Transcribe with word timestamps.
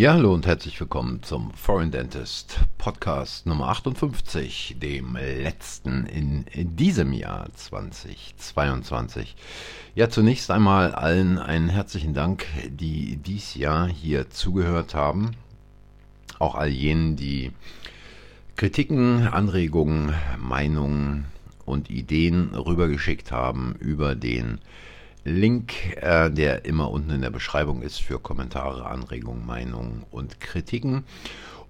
Ja, 0.00 0.14
hallo 0.14 0.32
und 0.32 0.46
herzlich 0.46 0.80
willkommen 0.80 1.22
zum 1.22 1.52
Foreign 1.52 1.90
Dentist 1.90 2.60
Podcast 2.78 3.44
Nummer 3.44 3.68
58, 3.68 4.76
dem 4.80 5.14
letzten 5.14 6.06
in, 6.06 6.46
diesem 6.74 7.12
Jahr 7.12 7.50
2022. 7.54 9.36
Ja, 9.94 10.08
zunächst 10.08 10.50
einmal 10.50 10.94
allen 10.94 11.38
einen 11.38 11.68
herzlichen 11.68 12.14
Dank, 12.14 12.46
die 12.70 13.18
dies 13.18 13.54
Jahr 13.56 13.90
hier 13.90 14.30
zugehört 14.30 14.94
haben. 14.94 15.32
Auch 16.38 16.54
all 16.54 16.70
jenen, 16.70 17.16
die 17.16 17.52
Kritiken, 18.56 19.28
Anregungen, 19.28 20.14
Meinungen 20.38 21.26
und 21.66 21.90
Ideen 21.90 22.54
rübergeschickt 22.54 23.32
haben 23.32 23.74
über 23.78 24.14
den 24.14 24.60
Link, 25.24 25.96
äh, 25.96 26.30
der 26.30 26.64
immer 26.64 26.90
unten 26.90 27.10
in 27.10 27.22
der 27.22 27.30
Beschreibung 27.30 27.82
ist 27.82 28.00
für 28.00 28.18
Kommentare, 28.18 28.86
Anregungen, 28.86 29.46
Meinungen 29.46 30.04
und 30.10 30.40
Kritiken. 30.40 31.04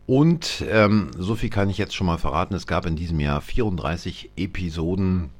Und 0.06 0.64
ähm, 0.68 1.10
so 1.16 1.36
viel 1.36 1.50
kann 1.50 1.70
ich 1.70 1.78
jetzt 1.78 1.94
schon 1.94 2.06
mal 2.06 2.18
verraten. 2.18 2.54
Es 2.54 2.66
gab 2.66 2.86
in 2.86 2.96
diesem 2.96 3.20
Jahr 3.20 3.40
34 3.40 4.30
Episoden 4.36 5.30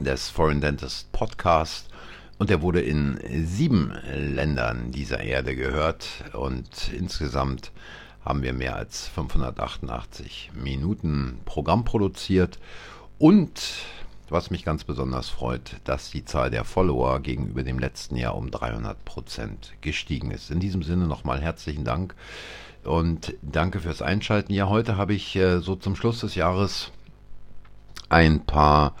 des 0.00 0.28
Foreign 0.28 0.60
Dentist 0.60 1.10
Podcast 1.12 1.88
und 2.38 2.50
der 2.50 2.62
wurde 2.62 2.80
in 2.80 3.18
sieben 3.46 3.92
Ländern 4.12 4.90
dieser 4.90 5.20
Erde 5.20 5.54
gehört 5.54 6.06
und 6.32 6.92
insgesamt 6.92 7.72
haben 8.24 8.42
wir 8.42 8.52
mehr 8.52 8.76
als 8.76 9.06
588 9.08 10.50
Minuten 10.54 11.38
Programm 11.44 11.84
produziert 11.84 12.58
und 13.18 13.60
was 14.34 14.50
mich 14.50 14.64
ganz 14.64 14.82
besonders 14.82 15.30
freut, 15.30 15.76
dass 15.84 16.10
die 16.10 16.24
Zahl 16.24 16.50
der 16.50 16.64
Follower 16.64 17.20
gegenüber 17.20 17.62
dem 17.62 17.78
letzten 17.78 18.16
Jahr 18.16 18.34
um 18.34 18.50
300 18.50 19.04
Prozent 19.04 19.72
gestiegen 19.80 20.32
ist. 20.32 20.50
In 20.50 20.58
diesem 20.58 20.82
Sinne 20.82 21.06
nochmal 21.06 21.40
herzlichen 21.40 21.84
Dank 21.84 22.16
und 22.82 23.34
danke 23.42 23.80
fürs 23.80 24.02
Einschalten. 24.02 24.52
Ja, 24.52 24.68
heute 24.68 24.96
habe 24.96 25.14
ich 25.14 25.36
äh, 25.36 25.60
so 25.60 25.76
zum 25.76 25.94
Schluss 25.94 26.20
des 26.20 26.34
Jahres 26.34 26.90
ein 28.08 28.44
paar 28.44 28.96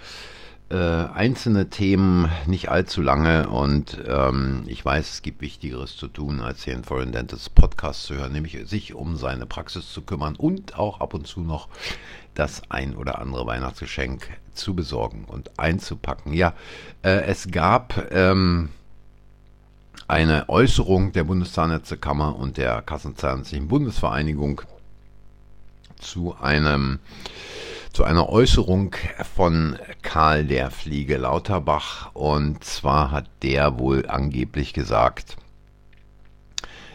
äh, 0.70 0.76
einzelne 0.76 1.68
Themen, 1.68 2.30
nicht 2.46 2.70
allzu 2.70 3.02
lange 3.02 3.48
und 3.48 3.98
ähm, 4.06 4.62
ich 4.66 4.84
weiß, 4.84 5.10
es 5.10 5.22
gibt 5.22 5.40
Wichtigeres 5.40 5.96
zu 5.96 6.08
tun, 6.08 6.40
als 6.40 6.64
hier 6.64 6.74
in 6.74 6.84
Foreign 6.84 7.12
Dentist 7.12 7.54
Podcast 7.54 8.04
zu 8.04 8.14
hören, 8.14 8.32
nämlich 8.32 8.58
sich 8.68 8.94
um 8.94 9.16
seine 9.16 9.46
Praxis 9.46 9.92
zu 9.92 10.02
kümmern 10.02 10.36
und 10.36 10.78
auch 10.78 11.00
ab 11.00 11.14
und 11.14 11.26
zu 11.26 11.40
noch 11.40 11.68
das 12.34 12.62
ein 12.70 12.96
oder 12.96 13.18
andere 13.18 13.46
Weihnachtsgeschenk 13.46 14.28
zu 14.54 14.74
besorgen 14.74 15.24
und 15.26 15.58
einzupacken. 15.58 16.32
Ja, 16.32 16.54
äh, 17.02 17.24
es 17.26 17.50
gab 17.50 18.10
ähm, 18.10 18.70
eine 20.08 20.48
Äußerung 20.48 21.12
der 21.12 21.24
Bundeszahnärztekammer 21.24 22.36
und 22.36 22.56
der 22.56 22.82
Kassenzahnärztlichen 22.82 23.68
Bundesvereinigung 23.68 24.62
zu 25.98 26.36
einem 26.40 26.98
zu 27.94 28.04
einer 28.04 28.28
Äußerung 28.28 28.94
von 29.36 29.78
Karl 30.02 30.44
der 30.44 30.72
Fliege 30.72 31.16
Lauterbach 31.16 32.10
und 32.12 32.64
zwar 32.64 33.12
hat 33.12 33.26
der 33.44 33.78
wohl 33.78 34.06
angeblich 34.08 34.72
gesagt 34.72 35.36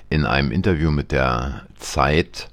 in 0.10 0.26
einem 0.26 0.52
Interview 0.52 0.92
mit 0.92 1.14
der 1.14 1.62
Zeit, 1.78 2.50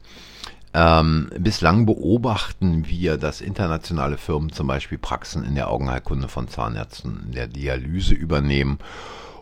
ähm, 0.74 1.28
bislang 1.36 1.86
beobachten 1.86 2.86
wir, 2.86 3.16
dass 3.16 3.40
internationale 3.40 4.16
Firmen 4.16 4.52
zum 4.52 4.68
Beispiel 4.68 4.98
Praxen 4.98 5.42
in 5.42 5.56
der 5.56 5.68
Augenheilkunde 5.68 6.28
von 6.28 6.46
Zahnärzten 6.46 7.24
in 7.26 7.32
der 7.32 7.48
Dialyse 7.48 8.14
übernehmen, 8.14 8.78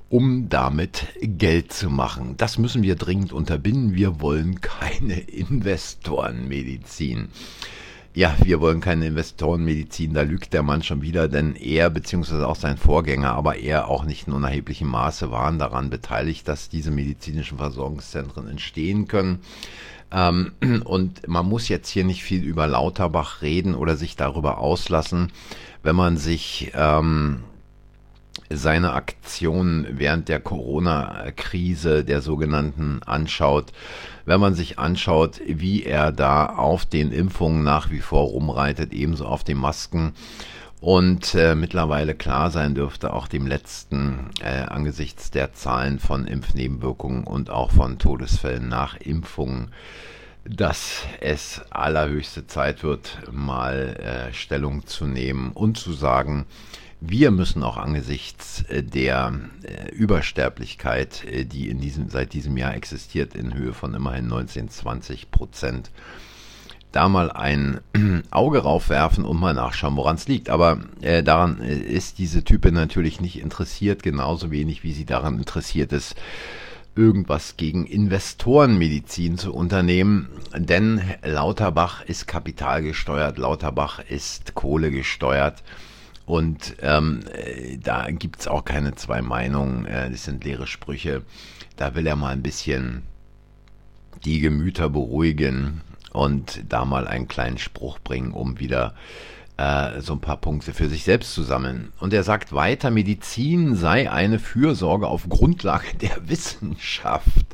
um 0.08 0.48
damit 0.48 1.08
Geld 1.20 1.74
zu 1.74 1.90
machen. 1.90 2.38
Das 2.38 2.56
müssen 2.56 2.82
wir 2.82 2.96
dringend 2.96 3.34
unterbinden. 3.34 3.94
Wir 3.94 4.22
wollen 4.22 4.62
keine 4.62 5.20
Investorenmedizin. 5.20 7.28
Ja, 8.16 8.36
wir 8.44 8.60
wollen 8.60 8.80
keine 8.80 9.08
Investorenmedizin, 9.08 10.14
da 10.14 10.22
lügt 10.22 10.52
der 10.52 10.62
Mann 10.62 10.84
schon 10.84 11.02
wieder, 11.02 11.26
denn 11.26 11.56
er 11.56 11.90
bzw. 11.90 12.44
auch 12.44 12.54
sein 12.54 12.76
Vorgänger, 12.76 13.32
aber 13.32 13.56
er 13.56 13.88
auch 13.88 14.04
nicht 14.04 14.28
in 14.28 14.32
unerheblichem 14.32 14.86
Maße 14.86 15.32
waren 15.32 15.58
daran 15.58 15.90
beteiligt, 15.90 16.46
dass 16.46 16.68
diese 16.68 16.92
medizinischen 16.92 17.58
Versorgungszentren 17.58 18.46
entstehen 18.46 19.08
können. 19.08 19.40
Ähm, 20.12 20.52
und 20.84 21.26
man 21.26 21.46
muss 21.46 21.68
jetzt 21.68 21.88
hier 21.88 22.04
nicht 22.04 22.22
viel 22.22 22.44
über 22.44 22.68
Lauterbach 22.68 23.42
reden 23.42 23.74
oder 23.74 23.96
sich 23.96 24.14
darüber 24.14 24.58
auslassen, 24.58 25.32
wenn 25.82 25.96
man 25.96 26.16
sich 26.16 26.70
ähm, 26.72 27.40
seine 28.56 28.92
Aktionen 28.92 29.86
während 29.90 30.28
der 30.28 30.40
Corona-Krise 30.40 32.04
der 32.04 32.20
sogenannten 32.20 33.02
anschaut, 33.04 33.72
wenn 34.24 34.40
man 34.40 34.54
sich 34.54 34.78
anschaut, 34.78 35.40
wie 35.46 35.84
er 35.84 36.12
da 36.12 36.46
auf 36.46 36.86
den 36.86 37.12
Impfungen 37.12 37.62
nach 37.62 37.90
wie 37.90 38.00
vor 38.00 38.24
rumreitet, 38.24 38.92
ebenso 38.92 39.26
auf 39.26 39.44
den 39.44 39.58
Masken 39.58 40.14
und 40.84 41.34
äh, 41.34 41.54
mittlerweile 41.54 42.14
klar 42.14 42.50
sein 42.50 42.74
dürfte, 42.74 43.14
auch 43.14 43.26
dem 43.26 43.46
letzten 43.46 44.30
äh, 44.42 44.64
angesichts 44.64 45.30
der 45.30 45.54
Zahlen 45.54 45.98
von 45.98 46.26
Impfnebenwirkungen 46.26 47.24
und 47.24 47.48
auch 47.48 47.70
von 47.70 47.98
Todesfällen 47.98 48.68
nach 48.68 48.96
Impfungen, 48.96 49.70
dass 50.46 51.06
es 51.22 51.62
allerhöchste 51.70 52.46
Zeit 52.46 52.82
wird, 52.82 53.18
mal 53.32 53.96
äh, 53.96 54.34
Stellung 54.34 54.86
zu 54.86 55.06
nehmen 55.06 55.52
und 55.52 55.78
zu 55.78 55.94
sagen, 55.94 56.44
wir 57.06 57.30
müssen 57.30 57.62
auch 57.62 57.76
angesichts 57.76 58.62
äh, 58.62 58.82
der 58.82 59.32
äh, 59.62 59.90
Übersterblichkeit, 59.90 61.24
äh, 61.24 61.44
die 61.44 61.68
in 61.68 61.80
diesem, 61.80 62.08
seit 62.08 62.32
diesem 62.32 62.56
Jahr 62.56 62.74
existiert, 62.74 63.34
in 63.34 63.54
Höhe 63.54 63.72
von 63.72 63.94
immerhin 63.94 64.26
19, 64.26 64.68
20 64.68 65.30
Prozent, 65.30 65.90
da 66.92 67.08
mal 67.08 67.30
ein 67.30 67.80
Auge 68.30 68.60
raufwerfen 68.60 69.24
und 69.24 69.38
mal 69.38 69.54
nachschauen, 69.54 69.96
woran 69.96 70.16
es 70.16 70.28
liegt. 70.28 70.48
Aber 70.48 70.78
äh, 71.00 71.22
daran 71.22 71.58
ist 71.58 72.18
diese 72.18 72.44
Type 72.44 72.72
natürlich 72.72 73.20
nicht 73.20 73.40
interessiert, 73.40 74.02
genauso 74.02 74.50
wenig 74.50 74.82
wie 74.82 74.92
sie 74.92 75.04
daran 75.04 75.38
interessiert 75.38 75.92
ist, 75.92 76.14
irgendwas 76.96 77.56
gegen 77.56 77.86
Investorenmedizin 77.86 79.36
zu 79.36 79.52
unternehmen. 79.52 80.28
Denn 80.56 81.02
Lauterbach 81.22 82.02
ist 82.04 82.26
kapitalgesteuert, 82.28 83.38
Lauterbach 83.38 83.98
ist 84.08 84.54
kohlegesteuert. 84.54 85.62
Und 86.26 86.76
ähm, 86.80 87.20
äh, 87.32 87.76
da 87.76 88.10
gibt's 88.10 88.48
auch 88.48 88.64
keine 88.64 88.94
zwei 88.94 89.20
Meinungen, 89.20 89.84
äh, 89.84 90.10
das 90.10 90.24
sind 90.24 90.44
leere 90.44 90.66
Sprüche. 90.66 91.22
Da 91.76 91.94
will 91.94 92.06
er 92.06 92.16
mal 92.16 92.32
ein 92.32 92.42
bisschen 92.42 93.02
die 94.24 94.40
Gemüter 94.40 94.88
beruhigen 94.88 95.82
und 96.12 96.62
da 96.68 96.84
mal 96.84 97.06
einen 97.06 97.28
kleinen 97.28 97.58
Spruch 97.58 97.98
bringen, 97.98 98.32
um 98.32 98.58
wieder 98.58 98.94
äh, 99.56 100.00
so 100.00 100.14
ein 100.14 100.20
paar 100.20 100.38
Punkte 100.38 100.72
für 100.72 100.88
sich 100.88 101.04
selbst 101.04 101.34
zu 101.34 101.42
sammeln. 101.42 101.92
Und 102.00 102.14
er 102.14 102.22
sagt 102.22 102.52
weiter, 102.52 102.90
Medizin 102.90 103.76
sei 103.76 104.10
eine 104.10 104.38
Fürsorge 104.38 105.06
auf 105.06 105.28
Grundlage 105.28 105.94
der 106.00 106.28
Wissenschaft. 106.28 107.46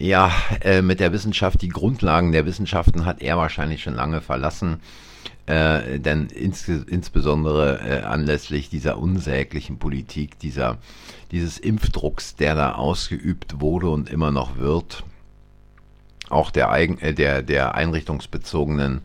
Ja, 0.00 0.32
äh, 0.62 0.80
mit 0.80 0.98
der 0.98 1.12
Wissenschaft, 1.12 1.60
die 1.60 1.68
Grundlagen 1.68 2.32
der 2.32 2.46
Wissenschaften 2.46 3.04
hat 3.04 3.20
er 3.20 3.36
wahrscheinlich 3.36 3.82
schon 3.82 3.92
lange 3.92 4.22
verlassen. 4.22 4.80
Äh, 5.44 6.00
denn 6.00 6.28
ins, 6.28 6.66
insbesondere 6.68 7.80
äh, 7.80 8.02
anlässlich 8.04 8.70
dieser 8.70 8.96
unsäglichen 8.96 9.78
Politik, 9.78 10.38
dieser, 10.38 10.78
dieses 11.32 11.58
Impfdrucks, 11.58 12.34
der 12.34 12.54
da 12.54 12.76
ausgeübt 12.76 13.60
wurde 13.60 13.90
und 13.90 14.08
immer 14.08 14.30
noch 14.30 14.56
wird, 14.56 15.04
auch 16.30 16.50
der, 16.50 16.70
eigen, 16.70 16.98
äh, 17.00 17.12
der, 17.12 17.42
der 17.42 17.74
einrichtungsbezogenen 17.74 19.02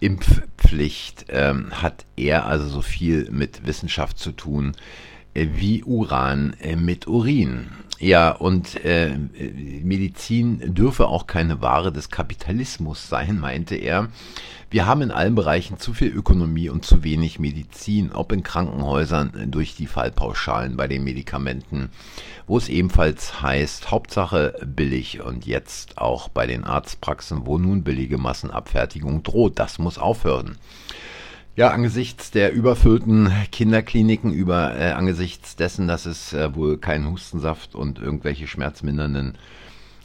Impfpflicht 0.00 1.26
ähm, 1.28 1.70
hat 1.82 2.06
er 2.16 2.46
also 2.46 2.66
so 2.66 2.80
viel 2.80 3.30
mit 3.30 3.66
Wissenschaft 3.66 4.18
zu 4.18 4.32
tun 4.32 4.72
wie 5.34 5.84
Uran 5.84 6.54
äh, 6.60 6.76
mit 6.76 7.06
Urin. 7.06 7.68
Ja, 7.98 8.30
und 8.30 8.82
äh, 8.84 9.14
Medizin 9.82 10.74
dürfe 10.74 11.06
auch 11.08 11.26
keine 11.26 11.60
Ware 11.60 11.92
des 11.92 12.08
Kapitalismus 12.08 13.08
sein, 13.08 13.38
meinte 13.38 13.74
er. 13.74 14.08
Wir 14.70 14.86
haben 14.86 15.02
in 15.02 15.10
allen 15.10 15.34
Bereichen 15.34 15.78
zu 15.78 15.92
viel 15.92 16.08
Ökonomie 16.08 16.70
und 16.70 16.86
zu 16.86 17.02
wenig 17.02 17.40
Medizin, 17.40 18.12
ob 18.12 18.32
in 18.32 18.42
Krankenhäusern 18.42 19.34
äh, 19.34 19.46
durch 19.48 19.74
die 19.76 19.86
Fallpauschalen 19.86 20.76
bei 20.76 20.88
den 20.88 21.04
Medikamenten, 21.04 21.90
wo 22.46 22.56
es 22.56 22.68
ebenfalls 22.68 23.42
heißt, 23.42 23.90
Hauptsache 23.90 24.54
billig 24.64 25.20
und 25.20 25.44
jetzt 25.44 25.98
auch 25.98 26.28
bei 26.28 26.46
den 26.46 26.64
Arztpraxen, 26.64 27.46
wo 27.46 27.58
nun 27.58 27.84
billige 27.84 28.16
Massenabfertigung 28.16 29.22
droht. 29.22 29.58
Das 29.58 29.78
muss 29.78 29.98
aufhören. 29.98 30.56
Ja, 31.60 31.72
angesichts 31.72 32.30
der 32.30 32.54
überfüllten 32.54 33.30
Kinderkliniken, 33.52 34.32
über 34.32 34.74
äh, 34.78 34.92
angesichts 34.92 35.56
dessen, 35.56 35.88
dass 35.88 36.06
es 36.06 36.32
äh, 36.32 36.54
wohl 36.56 36.78
keinen 36.78 37.10
Hustensaft 37.10 37.74
und 37.74 37.98
irgendwelche 37.98 38.46
schmerzmindernden 38.46 39.36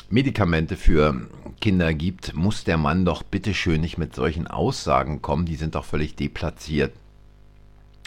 Medikamente 0.10 0.76
für 0.76 1.16
Kinder 1.62 1.94
gibt, 1.94 2.34
muss 2.34 2.66
der 2.66 2.76
Mann 2.76 3.06
doch 3.06 3.24
bitteschön 3.24 3.80
nicht 3.80 3.98
mit 3.98 4.14
solchen 4.14 4.48
Aussagen 4.48 5.22
kommen, 5.22 5.46
die 5.46 5.56
sind 5.56 5.76
doch 5.76 5.86
völlig 5.86 6.18
deplatziert. 6.18 6.92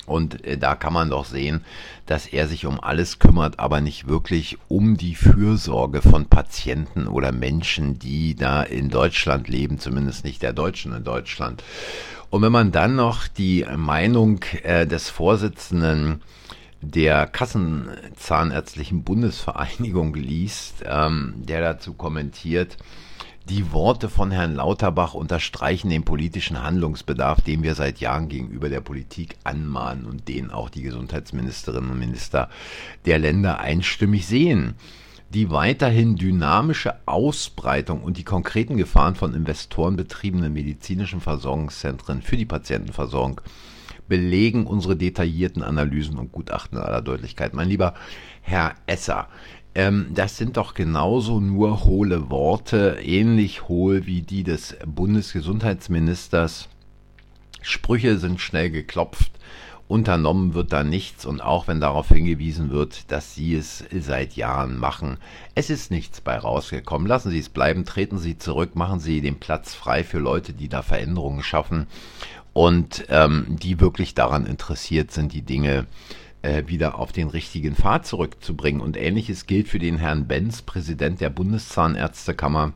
Und 0.04 0.44
äh, 0.44 0.58
da 0.58 0.74
kann 0.74 0.92
man 0.92 1.08
doch 1.08 1.24
sehen, 1.24 1.64
dass 2.04 2.26
er 2.26 2.48
sich 2.48 2.66
um 2.66 2.78
alles 2.78 3.18
kümmert, 3.18 3.58
aber 3.58 3.80
nicht 3.80 4.08
wirklich 4.08 4.58
um 4.68 4.98
die 4.98 5.14
Fürsorge 5.14 6.02
von 6.02 6.26
Patienten 6.26 7.06
oder 7.06 7.32
Menschen, 7.32 7.98
die 7.98 8.34
da 8.34 8.62
in 8.62 8.90
Deutschland 8.90 9.48
leben, 9.48 9.78
zumindest 9.78 10.24
nicht 10.24 10.42
der 10.42 10.52
Deutschen 10.52 10.92
in 10.92 11.04
Deutschland. 11.04 11.62
Und 12.30 12.42
wenn 12.42 12.52
man 12.52 12.72
dann 12.72 12.96
noch 12.96 13.26
die 13.26 13.64
Meinung 13.76 14.40
äh, 14.62 14.86
des 14.86 15.08
Vorsitzenden 15.08 16.20
der 16.80 17.26
Kassenzahnärztlichen 17.26 19.02
Bundesvereinigung 19.02 20.14
liest, 20.14 20.84
ähm, 20.84 21.34
der 21.36 21.60
dazu 21.60 21.94
kommentiert, 21.94 22.76
die 23.48 23.72
Worte 23.72 24.10
von 24.10 24.30
Herrn 24.30 24.54
Lauterbach 24.54 25.14
unterstreichen 25.14 25.88
den 25.88 26.04
politischen 26.04 26.62
Handlungsbedarf, 26.62 27.40
den 27.40 27.62
wir 27.62 27.75
seit 27.75 27.98
Jahren 27.98 28.28
gegenüber 28.28 28.69
der 28.69 28.82
Politik 28.82 29.36
anmahnen 29.42 30.04
und 30.04 30.28
den 30.28 30.50
auch 30.50 30.69
die 30.69 30.82
Gesundheitsministerinnen 30.82 31.90
und 31.90 31.98
Minister 31.98 32.50
der 33.06 33.19
Länder 33.19 33.58
einstimmig 33.58 34.26
sehen. 34.26 34.74
Die 35.34 35.50
weiterhin 35.50 36.16
dynamische 36.16 36.94
Ausbreitung 37.04 38.02
und 38.02 38.16
die 38.16 38.25
konkreten 38.25 38.78
Gefahren 38.78 39.14
von 39.14 39.34
Investoren 39.34 39.94
betriebenen 39.94 40.54
medizinischen 40.54 41.20
Versorgungszentren 41.20 42.22
für 42.22 42.38
die 42.38 42.46
Patientenversorgung 42.46 43.40
belegen 44.08 44.66
unsere 44.66 44.96
detaillierten 44.96 45.62
Analysen 45.62 46.16
und 46.19 46.32
Gutachten 46.32 46.78
aller 46.78 47.02
Deutlichkeit. 47.02 47.52
Mein 47.52 47.69
lieber 47.69 47.92
Herr 48.40 48.75
Esser, 48.86 49.28
ähm, 49.75 50.06
das 50.14 50.38
sind 50.38 50.56
doch 50.56 50.72
genauso 50.72 51.40
nur 51.40 51.84
hohle 51.84 52.31
Worte, 52.31 52.98
ähnlich 53.02 53.69
hohl 53.69 54.06
wie 54.06 54.22
die 54.22 54.44
des 54.44 54.76
Bundesgesundheitsministers. 54.86 56.69
Sprüche 57.60 58.19
sind 58.19 58.40
schnell 58.40 58.70
geklopft, 58.70 59.32
unternommen 59.88 60.52
wird 60.52 60.73
da 60.73 60.85
nichts 60.85 61.25
und 61.25 61.40
auch 61.40 61.67
wenn 61.67 61.81
darauf 61.81 62.08
hingewiesen 62.08 62.70
wird, 62.70 63.11
dass 63.11 63.35
Sie 63.35 63.55
es 63.55 63.85
seit 63.99 64.35
Jahren 64.35 64.79
machen, 64.79 65.17
es 65.55 65.70
ist 65.70 65.90
nichts 65.90 66.20
bei 66.20 66.37
rausgekommen. 66.37 67.08
Lassen 67.08 67.31
Sie 67.31 67.38
es 67.38 67.49
bleiben, 67.49 67.87
treten 67.87 68.19
Sie 68.19 68.37
zurück, 68.37 68.76
machen 68.76 69.00
Sie 69.00 69.23
den 69.23 69.40
Platz 69.40 69.75
frei 69.75 70.05
für 70.05 70.19
Leute, 70.19 70.52
die 70.52 70.69
da 70.69 70.82
Veränderungen 70.82 71.43
schaffen 71.43 71.87
und 72.52 73.06
ähm, 73.08 73.46
die 73.49 73.81
wirklich 73.81 74.14
daran 74.14 74.44
interessiert 74.44 75.11
sind, 75.11 75.32
die 75.32 75.43
Dinge 75.43 75.87
äh, 76.43 76.64
wieder 76.67 76.99
auf 76.99 77.11
den 77.11 77.29
richtigen 77.29 77.75
Pfad 77.75 78.06
zurückzubringen. 78.06 78.82
Und 78.82 78.96
ähnliches 78.96 79.46
gilt 79.46 79.69
für 79.69 79.79
den 79.79 79.96
Herrn 79.96 80.26
Benz, 80.29 80.61
Präsident 80.62 81.20
der 81.23 81.31
Bundeszahnärztekammer, 81.31 82.73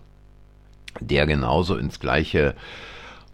der 1.01 1.27
genauso 1.27 1.77
ins 1.77 2.01
gleiche 2.01 2.55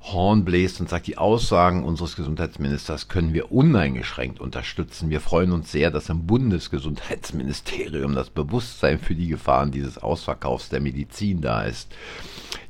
Horn 0.00 0.44
bläst 0.44 0.80
und 0.80 0.88
sagt, 0.88 1.06
die 1.06 1.18
Aussagen 1.18 1.84
unseres 1.84 2.16
Gesundheitsministers 2.16 3.08
können 3.08 3.34
wir 3.34 3.52
uneingeschränkt 3.52 4.40
unterstützen. 4.40 5.10
Wir 5.10 5.20
freuen 5.20 5.52
uns 5.52 5.72
sehr, 5.72 5.90
dass 5.90 6.08
im 6.08 6.26
Bundesgesundheitsministerium 6.26 8.14
das 8.14 8.30
Bewusstsein 8.30 8.98
für 9.00 9.14
die 9.14 9.28
Gefahren 9.28 9.70
dieses 9.70 9.98
Ausverkaufs 9.98 10.68
der 10.68 10.80
Medizin 10.80 11.40
da 11.40 11.62
ist. 11.62 11.92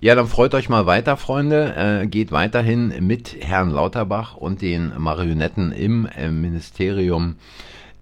Ja, 0.00 0.14
dann 0.14 0.26
freut 0.26 0.54
euch 0.54 0.68
mal 0.68 0.86
weiter, 0.86 1.16
Freunde. 1.16 1.74
Äh, 1.76 2.06
geht 2.06 2.32
weiterhin 2.32 3.06
mit 3.06 3.36
Herrn 3.40 3.70
Lauterbach 3.70 4.36
und 4.36 4.62
den 4.62 4.92
Marionetten 4.96 5.72
im 5.72 6.06
äh, 6.06 6.30
Ministerium 6.30 7.36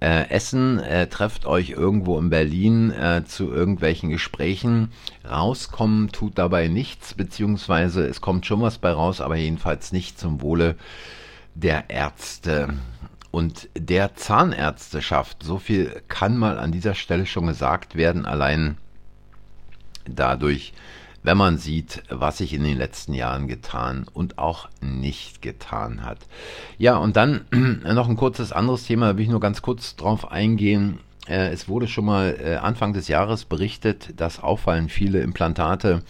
äh, 0.00 0.28
Essen, 0.28 0.78
äh, 0.78 1.06
trefft 1.06 1.46
euch 1.46 1.70
irgendwo 1.70 2.18
in 2.18 2.30
Berlin 2.30 2.90
äh, 2.90 3.24
zu 3.24 3.52
irgendwelchen 3.52 4.10
Gesprächen. 4.10 4.90
Rauskommen 5.28 6.12
tut 6.12 6.38
dabei 6.38 6.68
nichts, 6.68 7.14
beziehungsweise 7.14 8.06
es 8.06 8.20
kommt 8.20 8.46
schon 8.46 8.60
was 8.60 8.78
bei 8.78 8.90
raus, 8.90 9.20
aber 9.20 9.36
jedenfalls 9.36 9.92
nicht 9.92 10.18
zum 10.18 10.42
Wohle 10.42 10.76
der 11.54 11.88
Ärzte 11.88 12.74
und 13.30 13.68
der 13.76 14.14
Zahnärzteschaft. 14.14 15.42
So 15.42 15.58
viel 15.58 16.02
kann 16.08 16.36
mal 16.36 16.58
an 16.58 16.72
dieser 16.72 16.94
Stelle 16.94 17.26
schon 17.26 17.46
gesagt 17.46 17.94
werden, 17.94 18.26
allein 18.26 18.76
dadurch, 20.08 20.72
wenn 21.26 21.36
man 21.36 21.58
sieht, 21.58 22.04
was 22.08 22.38
sich 22.38 22.54
in 22.54 22.62
den 22.62 22.78
letzten 22.78 23.12
Jahren 23.12 23.48
getan 23.48 24.06
und 24.12 24.38
auch 24.38 24.68
nicht 24.80 25.42
getan 25.42 26.04
hat. 26.04 26.18
Ja, 26.78 26.98
und 26.98 27.16
dann 27.16 27.46
noch 27.84 28.08
ein 28.08 28.16
kurzes 28.16 28.52
anderes 28.52 28.84
Thema, 28.84 29.08
da 29.08 29.16
will 29.16 29.24
ich 29.24 29.30
nur 29.30 29.40
ganz 29.40 29.60
kurz 29.60 29.96
drauf 29.96 30.30
eingehen. 30.30 31.00
Äh, 31.26 31.48
es 31.48 31.68
wurde 31.68 31.88
schon 31.88 32.04
mal 32.04 32.38
äh, 32.40 32.54
Anfang 32.54 32.92
des 32.92 33.08
Jahres 33.08 33.44
berichtet, 33.44 34.14
dass 34.20 34.38
auffallend 34.38 34.92
viele 34.92 35.20
Implantate 35.20 36.04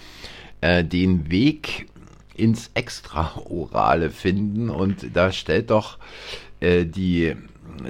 äh, 0.61 0.85
den 0.85 1.31
Weg 1.31 1.87
ins 2.35 2.71
Extraorale 2.75 4.11
finden 4.11 4.69
und 4.69 5.17
da 5.17 5.33
stellt 5.33 5.71
doch 5.71 5.99
die 6.61 7.35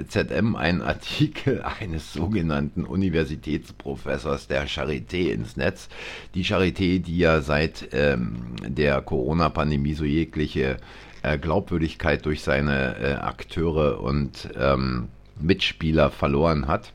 ZM 0.07 0.55
einen 0.55 0.81
Artikel 0.81 1.63
eines 1.79 2.13
sogenannten 2.13 2.85
Universitätsprofessors 2.85 4.47
der 4.47 4.67
Charité 4.67 5.31
ins 5.31 5.57
Netz. 5.57 5.89
Die 6.33 6.45
Charité, 6.45 6.99
die 6.99 7.17
ja 7.17 7.41
seit 7.41 7.89
ähm, 7.91 8.55
der 8.65 9.01
Corona-Pandemie 9.01 9.93
so 9.93 10.05
jegliche 10.05 10.77
äh, 11.23 11.37
Glaubwürdigkeit 11.37 12.25
durch 12.25 12.41
seine 12.41 12.97
äh, 12.99 13.13
Akteure 13.13 14.01
und 14.01 14.49
ähm, 14.57 15.09
Mitspieler 15.39 16.11
verloren 16.11 16.67
hat. 16.67 16.93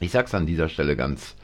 Ich 0.00 0.10
sage 0.10 0.26
es 0.26 0.34
an 0.34 0.46
dieser 0.46 0.68
Stelle 0.68 0.96
ganz 0.96 1.36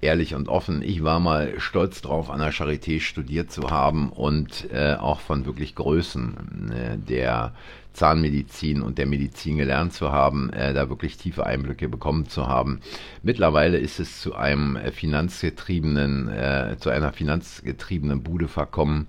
ehrlich 0.00 0.34
und 0.34 0.48
offen, 0.48 0.82
ich 0.82 1.02
war 1.02 1.20
mal 1.20 1.58
stolz 1.58 2.02
drauf, 2.02 2.30
an 2.30 2.40
der 2.40 2.52
Charité 2.52 3.00
studiert 3.00 3.50
zu 3.50 3.70
haben 3.70 4.10
und 4.10 4.70
äh, 4.72 4.94
auch 4.94 5.20
von 5.20 5.46
wirklich 5.46 5.74
Größen 5.74 6.72
äh, 6.72 6.98
der 6.98 7.52
Zahnmedizin 7.96 8.82
und 8.82 8.98
der 8.98 9.06
Medizin 9.06 9.56
gelernt 9.56 9.94
zu 9.94 10.12
haben, 10.12 10.50
äh, 10.52 10.74
da 10.74 10.88
wirklich 10.88 11.16
tiefe 11.16 11.46
Einblicke 11.46 11.88
bekommen 11.88 12.28
zu 12.28 12.46
haben. 12.46 12.80
Mittlerweile 13.22 13.78
ist 13.78 13.98
es 13.98 14.20
zu 14.20 14.34
einem 14.34 14.76
äh, 14.76 14.92
finanzgetriebenen, 14.92 16.28
äh, 16.28 16.76
zu 16.78 16.90
einer 16.90 17.12
finanzgetriebenen 17.12 18.22
Bude 18.22 18.48
verkommen, 18.48 19.08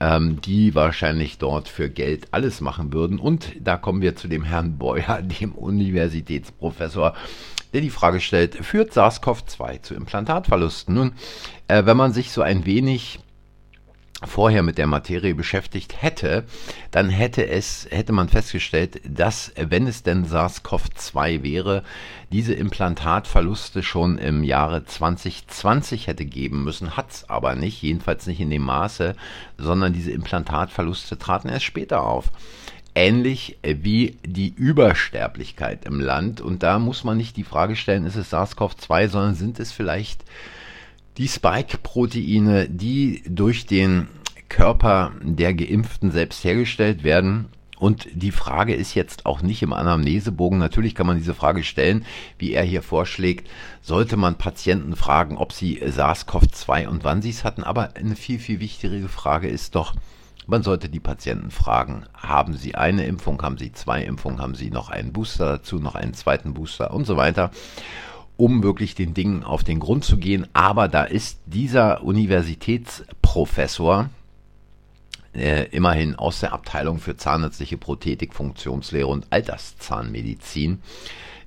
ähm, 0.00 0.40
die 0.40 0.74
wahrscheinlich 0.74 1.38
dort 1.38 1.68
für 1.68 1.90
Geld 1.90 2.28
alles 2.32 2.60
machen 2.60 2.92
würden. 2.92 3.18
Und 3.18 3.52
da 3.60 3.76
kommen 3.76 4.00
wir 4.00 4.16
zu 4.16 4.28
dem 4.28 4.42
Herrn 4.42 4.78
Beuer, 4.78 5.20
dem 5.40 5.52
Universitätsprofessor, 5.52 7.14
der 7.72 7.80
die 7.80 7.90
Frage 7.90 8.20
stellt, 8.20 8.54
führt 8.56 8.92
SARS-CoV-2 8.92 9.82
zu 9.82 9.94
Implantatverlusten? 9.94 10.94
Nun, 10.94 11.12
äh, 11.68 11.84
wenn 11.84 11.96
man 11.96 12.12
sich 12.12 12.30
so 12.30 12.42
ein 12.42 12.66
wenig 12.66 13.20
vorher 14.24 14.62
mit 14.62 14.78
der 14.78 14.86
Materie 14.86 15.34
beschäftigt 15.34 16.00
hätte, 16.00 16.44
dann 16.90 17.08
hätte 17.08 17.48
es, 17.48 17.88
hätte 17.90 18.12
man 18.12 18.28
festgestellt, 18.28 19.00
dass, 19.04 19.52
wenn 19.56 19.86
es 19.86 20.02
denn 20.02 20.24
SARS-CoV-2 20.24 21.42
wäre, 21.42 21.82
diese 22.30 22.54
Implantatverluste 22.54 23.82
schon 23.82 24.18
im 24.18 24.44
Jahre 24.44 24.84
2020 24.84 26.06
hätte 26.06 26.24
geben 26.24 26.64
müssen, 26.64 26.96
hat's 26.96 27.28
aber 27.28 27.54
nicht, 27.54 27.82
jedenfalls 27.82 28.26
nicht 28.26 28.40
in 28.40 28.50
dem 28.50 28.62
Maße, 28.62 29.16
sondern 29.58 29.92
diese 29.92 30.12
Implantatverluste 30.12 31.18
traten 31.18 31.48
erst 31.48 31.64
später 31.64 32.02
auf 32.02 32.30
ähnlich 32.94 33.58
wie 33.62 34.18
die 34.24 34.52
Übersterblichkeit 34.54 35.84
im 35.84 36.00
Land. 36.00 36.40
Und 36.40 36.62
da 36.62 36.78
muss 36.78 37.04
man 37.04 37.16
nicht 37.16 37.36
die 37.36 37.44
Frage 37.44 37.76
stellen, 37.76 38.06
ist 38.06 38.16
es 38.16 38.32
SARS-CoV-2, 38.32 39.08
sondern 39.08 39.34
sind 39.34 39.60
es 39.60 39.72
vielleicht 39.72 40.24
die 41.18 41.28
Spike-Proteine, 41.28 42.68
die 42.68 43.22
durch 43.26 43.66
den 43.66 44.08
Körper 44.48 45.12
der 45.22 45.54
Geimpften 45.54 46.10
selbst 46.10 46.44
hergestellt 46.44 47.04
werden. 47.04 47.46
Und 47.78 48.06
die 48.14 48.30
Frage 48.30 48.74
ist 48.74 48.94
jetzt 48.94 49.26
auch 49.26 49.42
nicht 49.42 49.62
im 49.62 49.72
Anamnesebogen. 49.72 50.58
Natürlich 50.58 50.94
kann 50.94 51.06
man 51.06 51.16
diese 51.16 51.34
Frage 51.34 51.64
stellen, 51.64 52.04
wie 52.38 52.52
er 52.52 52.62
hier 52.62 52.82
vorschlägt. 52.82 53.50
Sollte 53.80 54.16
man 54.16 54.38
Patienten 54.38 54.94
fragen, 54.94 55.36
ob 55.36 55.52
sie 55.52 55.80
SARS-CoV-2 55.82 56.86
und 56.86 57.02
wann 57.02 57.22
sie 57.22 57.30
es 57.30 57.42
hatten. 57.42 57.64
Aber 57.64 57.96
eine 57.96 58.14
viel, 58.14 58.38
viel 58.38 58.60
wichtigere 58.60 59.08
Frage 59.08 59.48
ist 59.48 59.74
doch, 59.74 59.94
man 60.52 60.62
sollte 60.62 60.90
die 60.90 61.00
Patienten 61.00 61.50
fragen, 61.50 62.04
haben 62.14 62.54
sie 62.54 62.74
eine 62.74 63.06
Impfung, 63.06 63.42
haben 63.42 63.56
sie 63.56 63.72
zwei 63.72 64.04
Impfungen, 64.04 64.38
haben 64.38 64.54
sie 64.54 64.70
noch 64.70 64.90
einen 64.90 65.12
Booster 65.12 65.46
dazu, 65.46 65.78
noch 65.78 65.94
einen 65.94 66.12
zweiten 66.12 66.52
Booster 66.52 66.92
und 66.92 67.06
so 67.06 67.16
weiter, 67.16 67.50
um 68.36 68.62
wirklich 68.62 68.94
den 68.94 69.14
Dingen 69.14 69.44
auf 69.44 69.64
den 69.64 69.80
Grund 69.80 70.04
zu 70.04 70.18
gehen. 70.18 70.46
Aber 70.52 70.88
da 70.88 71.04
ist 71.04 71.38
dieser 71.46 72.04
Universitätsprofessor, 72.04 74.10
äh, 75.34 75.68
immerhin 75.70 76.16
aus 76.16 76.40
der 76.40 76.52
Abteilung 76.52 76.98
für 76.98 77.16
zahnärztliche 77.16 77.78
Prothetik, 77.78 78.34
Funktionslehre 78.34 79.06
und 79.06 79.26
Alterszahnmedizin, 79.30 80.82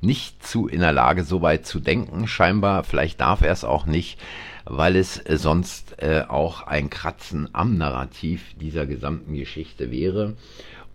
nicht 0.01 0.45
zu 0.45 0.67
in 0.67 0.81
der 0.81 0.93
Lage, 0.93 1.23
so 1.23 1.41
weit 1.41 1.65
zu 1.65 1.79
denken. 1.79 2.27
Scheinbar, 2.27 2.83
vielleicht 2.83 3.21
darf 3.21 3.41
er 3.41 3.51
es 3.51 3.63
auch 3.63 3.85
nicht 3.85 4.19
weil 4.65 4.95
es 4.95 5.17
äh, 5.17 5.37
sonst 5.37 6.01
äh, 6.01 6.23
auch 6.27 6.63
ein 6.63 6.89
Kratzen 6.89 7.49
am 7.53 7.77
Narrativ 7.77 8.55
dieser 8.59 8.85
gesamten 8.85 9.35
Geschichte 9.35 9.91
wäre. 9.91 10.35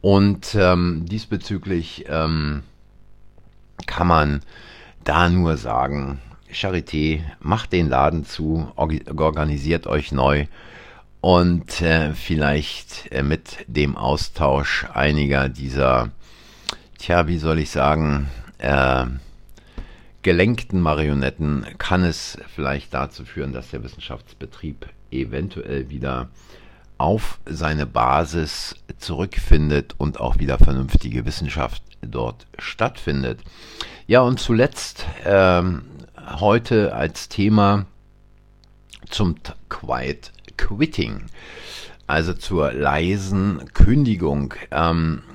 Und 0.00 0.54
ähm, 0.54 1.06
diesbezüglich 1.08 2.04
ähm, 2.08 2.62
kann 3.86 4.06
man 4.06 4.40
da 5.04 5.28
nur 5.28 5.56
sagen, 5.56 6.20
Charité, 6.52 7.22
macht 7.38 7.72
den 7.72 7.88
Laden 7.88 8.24
zu, 8.24 8.72
organisiert 8.74 9.86
euch 9.86 10.10
neu 10.10 10.46
und 11.20 11.80
äh, 11.80 12.12
vielleicht 12.14 13.12
äh, 13.12 13.22
mit 13.22 13.58
dem 13.68 13.96
Austausch 13.96 14.86
einiger 14.92 15.48
dieser 15.48 16.10
tja, 16.98 17.28
wie 17.28 17.38
soll 17.38 17.60
ich 17.60 17.70
sagen, 17.70 18.28
äh, 18.60 19.06
gelenkten 20.22 20.80
Marionetten 20.80 21.66
kann 21.78 22.04
es 22.04 22.38
vielleicht 22.54 22.92
dazu 22.92 23.24
führen, 23.24 23.52
dass 23.52 23.70
der 23.70 23.82
Wissenschaftsbetrieb 23.82 24.86
eventuell 25.10 25.88
wieder 25.90 26.28
auf 26.98 27.40
seine 27.46 27.86
Basis 27.86 28.76
zurückfindet 28.98 29.94
und 29.96 30.20
auch 30.20 30.38
wieder 30.38 30.58
vernünftige 30.58 31.24
Wissenschaft 31.24 31.82
dort 32.02 32.46
stattfindet. 32.58 33.40
Ja, 34.06 34.20
und 34.20 34.38
zuletzt 34.38 35.06
ähm, 35.24 35.82
heute 36.38 36.94
als 36.94 37.30
Thema 37.30 37.86
zum 39.08 39.36
Quiet 39.70 40.32
Quitting, 40.58 41.22
also 42.06 42.34
zur 42.34 42.72
leisen 42.72 43.72
Kündigung. 43.72 44.54
Ähm, 44.70 45.22
äh, 45.22 45.29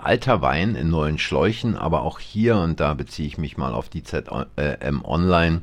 alter 0.00 0.42
Wein 0.42 0.74
in 0.74 0.90
neuen 0.90 1.18
Schläuchen, 1.18 1.76
aber 1.76 2.02
auch 2.02 2.18
hier, 2.18 2.56
und 2.56 2.80
da 2.80 2.94
beziehe 2.94 3.28
ich 3.28 3.38
mich 3.38 3.56
mal 3.56 3.74
auf 3.74 3.88
die 3.88 4.02
ZM 4.02 4.46
äh, 4.56 4.92
Online, 5.04 5.62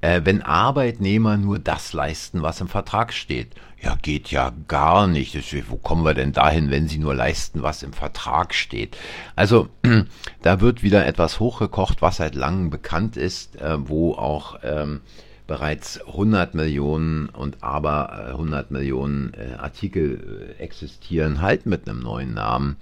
äh, 0.00 0.20
wenn 0.24 0.42
Arbeitnehmer 0.42 1.36
nur 1.36 1.58
das 1.58 1.92
leisten, 1.92 2.42
was 2.42 2.60
im 2.60 2.68
Vertrag 2.68 3.12
steht. 3.12 3.54
Ja, 3.80 3.96
geht 4.00 4.30
ja 4.30 4.52
gar 4.68 5.08
nicht. 5.08 5.36
Wo 5.68 5.76
kommen 5.76 6.04
wir 6.04 6.14
denn 6.14 6.32
dahin, 6.32 6.70
wenn 6.70 6.86
sie 6.86 6.98
nur 6.98 7.14
leisten, 7.14 7.62
was 7.62 7.82
im 7.82 7.92
Vertrag 7.92 8.54
steht? 8.54 8.96
Also, 9.34 9.68
da 10.42 10.60
wird 10.60 10.82
wieder 10.82 11.06
etwas 11.06 11.40
hochgekocht, 11.40 12.00
was 12.00 12.18
seit 12.18 12.34
langem 12.34 12.70
bekannt 12.70 13.16
ist, 13.16 13.60
äh, 13.60 13.76
wo 13.88 14.14
auch 14.14 14.58
ähm, 14.62 15.00
bereits 15.46 16.00
100 16.06 16.54
Millionen 16.54 17.28
und 17.28 17.62
aber 17.62 18.28
100 18.28 18.70
äh, 18.70 18.72
Millionen 18.72 19.34
äh, 19.34 19.54
Artikel 19.54 20.54
äh, 20.58 20.62
existieren, 20.62 21.40
halt 21.40 21.66
mit 21.66 21.88
einem 21.88 22.00
neuen 22.00 22.34
Namen. 22.34 22.76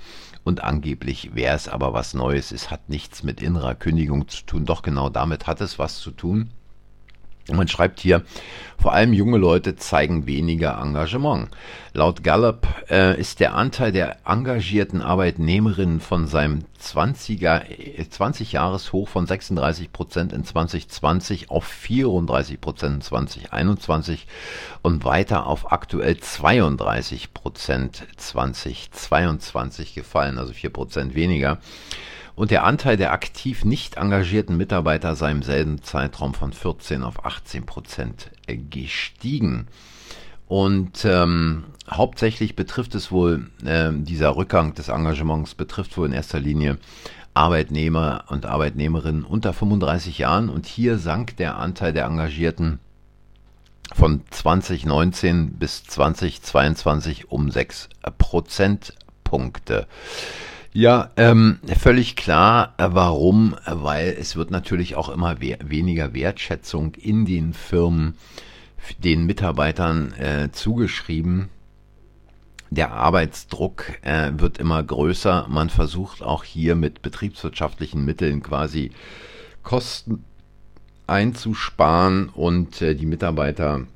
Und 0.44 0.62
angeblich 0.62 1.34
wäre 1.34 1.56
es 1.56 1.68
aber 1.68 1.92
was 1.92 2.14
Neues. 2.14 2.52
Es 2.52 2.70
hat 2.70 2.88
nichts 2.88 3.22
mit 3.22 3.42
innerer 3.42 3.74
Kündigung 3.74 4.28
zu 4.28 4.44
tun. 4.44 4.64
Doch 4.64 4.82
genau 4.82 5.08
damit 5.08 5.46
hat 5.46 5.60
es 5.60 5.78
was 5.78 5.98
zu 5.98 6.10
tun. 6.10 6.50
Man 7.56 7.68
schreibt 7.68 8.00
hier, 8.00 8.22
vor 8.80 8.94
allem 8.94 9.12
junge 9.12 9.36
Leute 9.36 9.76
zeigen 9.76 10.26
weniger 10.26 10.80
Engagement. 10.80 11.50
Laut 11.92 12.22
Gallup 12.24 12.66
äh, 12.88 13.20
ist 13.20 13.38
der 13.40 13.54
Anteil 13.54 13.92
der 13.92 14.16
engagierten 14.24 15.02
Arbeitnehmerinnen 15.02 16.00
von 16.00 16.26
seinem 16.26 16.60
20er, 16.80 17.62
20 18.08 18.52
Jahres 18.52 18.92
hoch 18.92 19.08
von 19.08 19.26
36 19.26 19.92
Prozent 19.92 20.32
in 20.32 20.44
2020 20.44 21.50
auf 21.50 21.64
34 21.64 22.58
Prozent 22.58 22.94
in 22.94 23.00
2021 23.02 24.26
und 24.80 25.04
weiter 25.04 25.46
auf 25.46 25.72
aktuell 25.72 26.16
32 26.16 27.34
Prozent 27.34 28.06
2022 28.16 29.94
gefallen, 29.94 30.38
also 30.38 30.54
4 30.54 30.70
Prozent 30.70 31.14
weniger 31.14 31.58
und 32.40 32.50
der 32.50 32.64
Anteil 32.64 32.96
der 32.96 33.12
aktiv 33.12 33.66
nicht 33.66 33.98
engagierten 33.98 34.56
Mitarbeiter 34.56 35.14
sei 35.14 35.30
im 35.30 35.42
selben 35.42 35.82
Zeitraum 35.82 36.32
von 36.32 36.54
14 36.54 37.02
auf 37.02 37.26
18 37.26 37.66
Prozent 37.66 38.30
gestiegen. 38.70 39.66
Und 40.48 41.04
ähm, 41.04 41.64
hauptsächlich 41.90 42.56
betrifft 42.56 42.94
es 42.94 43.12
wohl, 43.12 43.50
äh, 43.66 43.90
dieser 43.92 44.36
Rückgang 44.36 44.72
des 44.72 44.88
Engagements 44.88 45.54
betrifft 45.54 45.98
wohl 45.98 46.06
in 46.06 46.14
erster 46.14 46.40
Linie 46.40 46.78
Arbeitnehmer 47.34 48.24
und 48.28 48.46
Arbeitnehmerinnen 48.46 49.24
unter 49.24 49.52
35 49.52 50.16
Jahren. 50.16 50.48
Und 50.48 50.64
hier 50.64 50.96
sank 50.96 51.36
der 51.36 51.58
Anteil 51.58 51.92
der 51.92 52.06
Engagierten 52.06 52.78
von 53.94 54.22
2019 54.30 55.58
bis 55.58 55.84
2022 55.84 57.30
um 57.30 57.50
6 57.50 57.90
Prozentpunkte. 58.16 59.86
Ja, 60.72 61.10
ähm, 61.16 61.58
völlig 61.78 62.14
klar. 62.14 62.74
Äh, 62.78 62.88
warum? 62.92 63.56
Weil 63.66 64.16
es 64.18 64.36
wird 64.36 64.52
natürlich 64.52 64.94
auch 64.94 65.08
immer 65.08 65.40
we 65.40 65.58
weniger 65.64 66.14
Wertschätzung 66.14 66.94
in 66.94 67.24
den 67.24 67.54
Firmen 67.54 68.14
den 68.98 69.26
Mitarbeitern 69.26 70.12
äh, 70.12 70.50
zugeschrieben. 70.52 71.48
Der 72.70 72.92
Arbeitsdruck 72.92 73.84
äh, 74.02 74.30
wird 74.36 74.58
immer 74.58 74.80
größer. 74.80 75.48
Man 75.48 75.70
versucht 75.70 76.22
auch 76.22 76.44
hier 76.44 76.76
mit 76.76 77.02
betriebswirtschaftlichen 77.02 78.04
Mitteln 78.04 78.40
quasi 78.42 78.92
Kosten 79.64 80.24
einzusparen 81.08 82.28
und 82.28 82.80
äh, 82.80 82.94
die 82.94 83.06
Mitarbeiter 83.06 83.86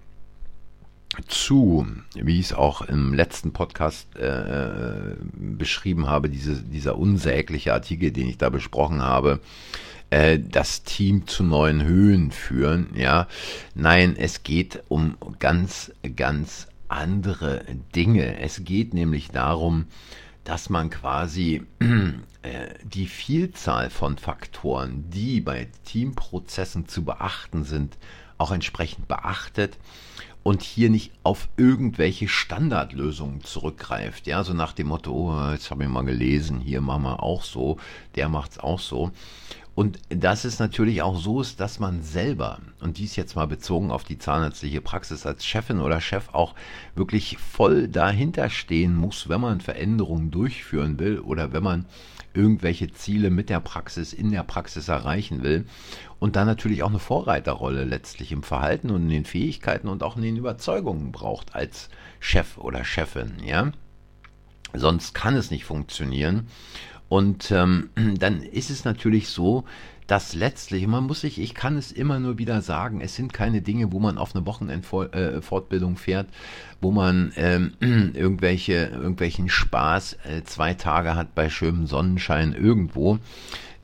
zu, 1.28 1.86
wie 2.14 2.40
ich 2.40 2.46
es 2.46 2.52
auch 2.52 2.82
im 2.82 3.14
letzten 3.14 3.52
Podcast 3.52 4.16
äh, 4.16 5.16
beschrieben 5.32 6.06
habe, 6.08 6.28
diese, 6.28 6.62
dieser 6.62 6.98
unsägliche 6.98 7.72
Artikel, 7.72 8.10
den 8.10 8.28
ich 8.28 8.38
da 8.38 8.50
besprochen 8.50 9.02
habe, 9.02 9.40
äh, 10.10 10.38
das 10.38 10.82
Team 10.82 11.26
zu 11.26 11.44
neuen 11.44 11.82
Höhen 11.84 12.30
führen. 12.30 12.88
Ja, 12.94 13.28
nein, 13.74 14.16
es 14.16 14.42
geht 14.42 14.82
um 14.88 15.16
ganz, 15.38 15.92
ganz 16.16 16.68
andere 16.88 17.64
Dinge. 17.94 18.38
Es 18.40 18.64
geht 18.64 18.94
nämlich 18.94 19.30
darum, 19.30 19.86
dass 20.44 20.70
man 20.70 20.90
quasi 20.90 21.62
äh, 22.42 22.68
die 22.84 23.06
Vielzahl 23.06 23.90
von 23.90 24.18
Faktoren, 24.18 25.10
die 25.10 25.40
bei 25.40 25.68
Teamprozessen 25.84 26.86
zu 26.86 27.04
beachten 27.04 27.64
sind, 27.64 27.96
auch 28.38 28.52
entsprechend 28.52 29.08
beachtet 29.08 29.78
und 30.44 30.62
hier 30.62 30.90
nicht 30.90 31.10
auf 31.24 31.48
irgendwelche 31.56 32.28
Standardlösungen 32.28 33.42
zurückgreift. 33.42 34.28
Ja, 34.28 34.44
so 34.44 34.52
nach 34.52 34.72
dem 34.72 34.88
Motto, 34.88 35.10
oh, 35.12 35.50
jetzt 35.50 35.70
habe 35.70 35.82
ich 35.82 35.88
mal 35.88 36.04
gelesen, 36.04 36.60
hier 36.60 36.80
machen 36.82 37.02
wir 37.02 37.22
auch 37.22 37.42
so, 37.42 37.78
der 38.14 38.28
macht's 38.28 38.58
auch 38.58 38.78
so. 38.78 39.10
Und 39.74 39.98
dass 40.08 40.44
es 40.44 40.60
natürlich 40.60 41.02
auch 41.02 41.18
so 41.18 41.40
ist, 41.40 41.58
dass 41.58 41.80
man 41.80 42.02
selber, 42.02 42.60
und 42.80 42.98
dies 42.98 43.16
jetzt 43.16 43.34
mal 43.34 43.46
bezogen 43.46 43.90
auf 43.90 44.04
die 44.04 44.18
zahnärztliche 44.18 44.80
Praxis 44.80 45.26
als 45.26 45.44
Chefin 45.44 45.80
oder 45.80 46.00
Chef 46.00 46.28
auch 46.32 46.54
wirklich 46.94 47.38
voll 47.38 47.88
dahinter 47.88 48.50
stehen 48.50 48.94
muss, 48.94 49.28
wenn 49.28 49.40
man 49.40 49.60
Veränderungen 49.60 50.30
durchführen 50.30 51.00
will 51.00 51.18
oder 51.18 51.52
wenn 51.52 51.64
man 51.64 51.86
irgendwelche 52.34 52.92
Ziele 52.92 53.30
mit 53.30 53.48
der 53.48 53.60
Praxis, 53.60 54.12
in 54.12 54.30
der 54.30 54.42
Praxis 54.42 54.88
erreichen 54.88 55.42
will. 55.42 55.66
Und 56.18 56.36
dann 56.36 56.46
natürlich 56.46 56.82
auch 56.82 56.90
eine 56.90 56.98
Vorreiterrolle 56.98 57.84
letztlich 57.84 58.32
im 58.32 58.42
Verhalten 58.42 58.90
und 58.90 59.02
in 59.02 59.08
den 59.08 59.24
Fähigkeiten 59.24 59.88
und 59.88 60.02
auch 60.02 60.16
in 60.16 60.22
den 60.22 60.36
Überzeugungen 60.36 61.12
braucht 61.12 61.54
als 61.54 61.88
Chef 62.20 62.58
oder 62.58 62.84
Chefin, 62.84 63.34
ja. 63.44 63.72
Sonst 64.74 65.14
kann 65.14 65.36
es 65.36 65.50
nicht 65.50 65.64
funktionieren. 65.64 66.48
Und 67.08 67.50
ähm, 67.52 67.90
dann 68.18 68.42
ist 68.42 68.70
es 68.70 68.84
natürlich 68.84 69.28
so, 69.28 69.64
dass 70.06 70.34
letztlich, 70.34 70.86
man 70.86 71.04
muss 71.04 71.22
sich, 71.22 71.40
ich 71.40 71.54
kann 71.54 71.76
es 71.76 71.90
immer 71.90 72.18
nur 72.18 72.38
wieder 72.38 72.60
sagen, 72.60 73.00
es 73.00 73.14
sind 73.14 73.32
keine 73.32 73.62
Dinge, 73.62 73.92
wo 73.92 74.00
man 74.00 74.18
auf 74.18 74.34
eine 74.34 74.44
Wochenendfortbildung 74.44 75.96
fährt, 75.96 76.28
wo 76.80 76.90
man 76.90 77.32
ähm, 77.36 77.72
irgendwelche, 77.80 78.86
irgendwelchen 78.86 79.48
Spaß 79.48 80.18
äh, 80.24 80.42
zwei 80.44 80.74
Tage 80.74 81.14
hat 81.14 81.34
bei 81.34 81.48
schönem 81.48 81.86
Sonnenschein 81.86 82.52
irgendwo, 82.52 83.18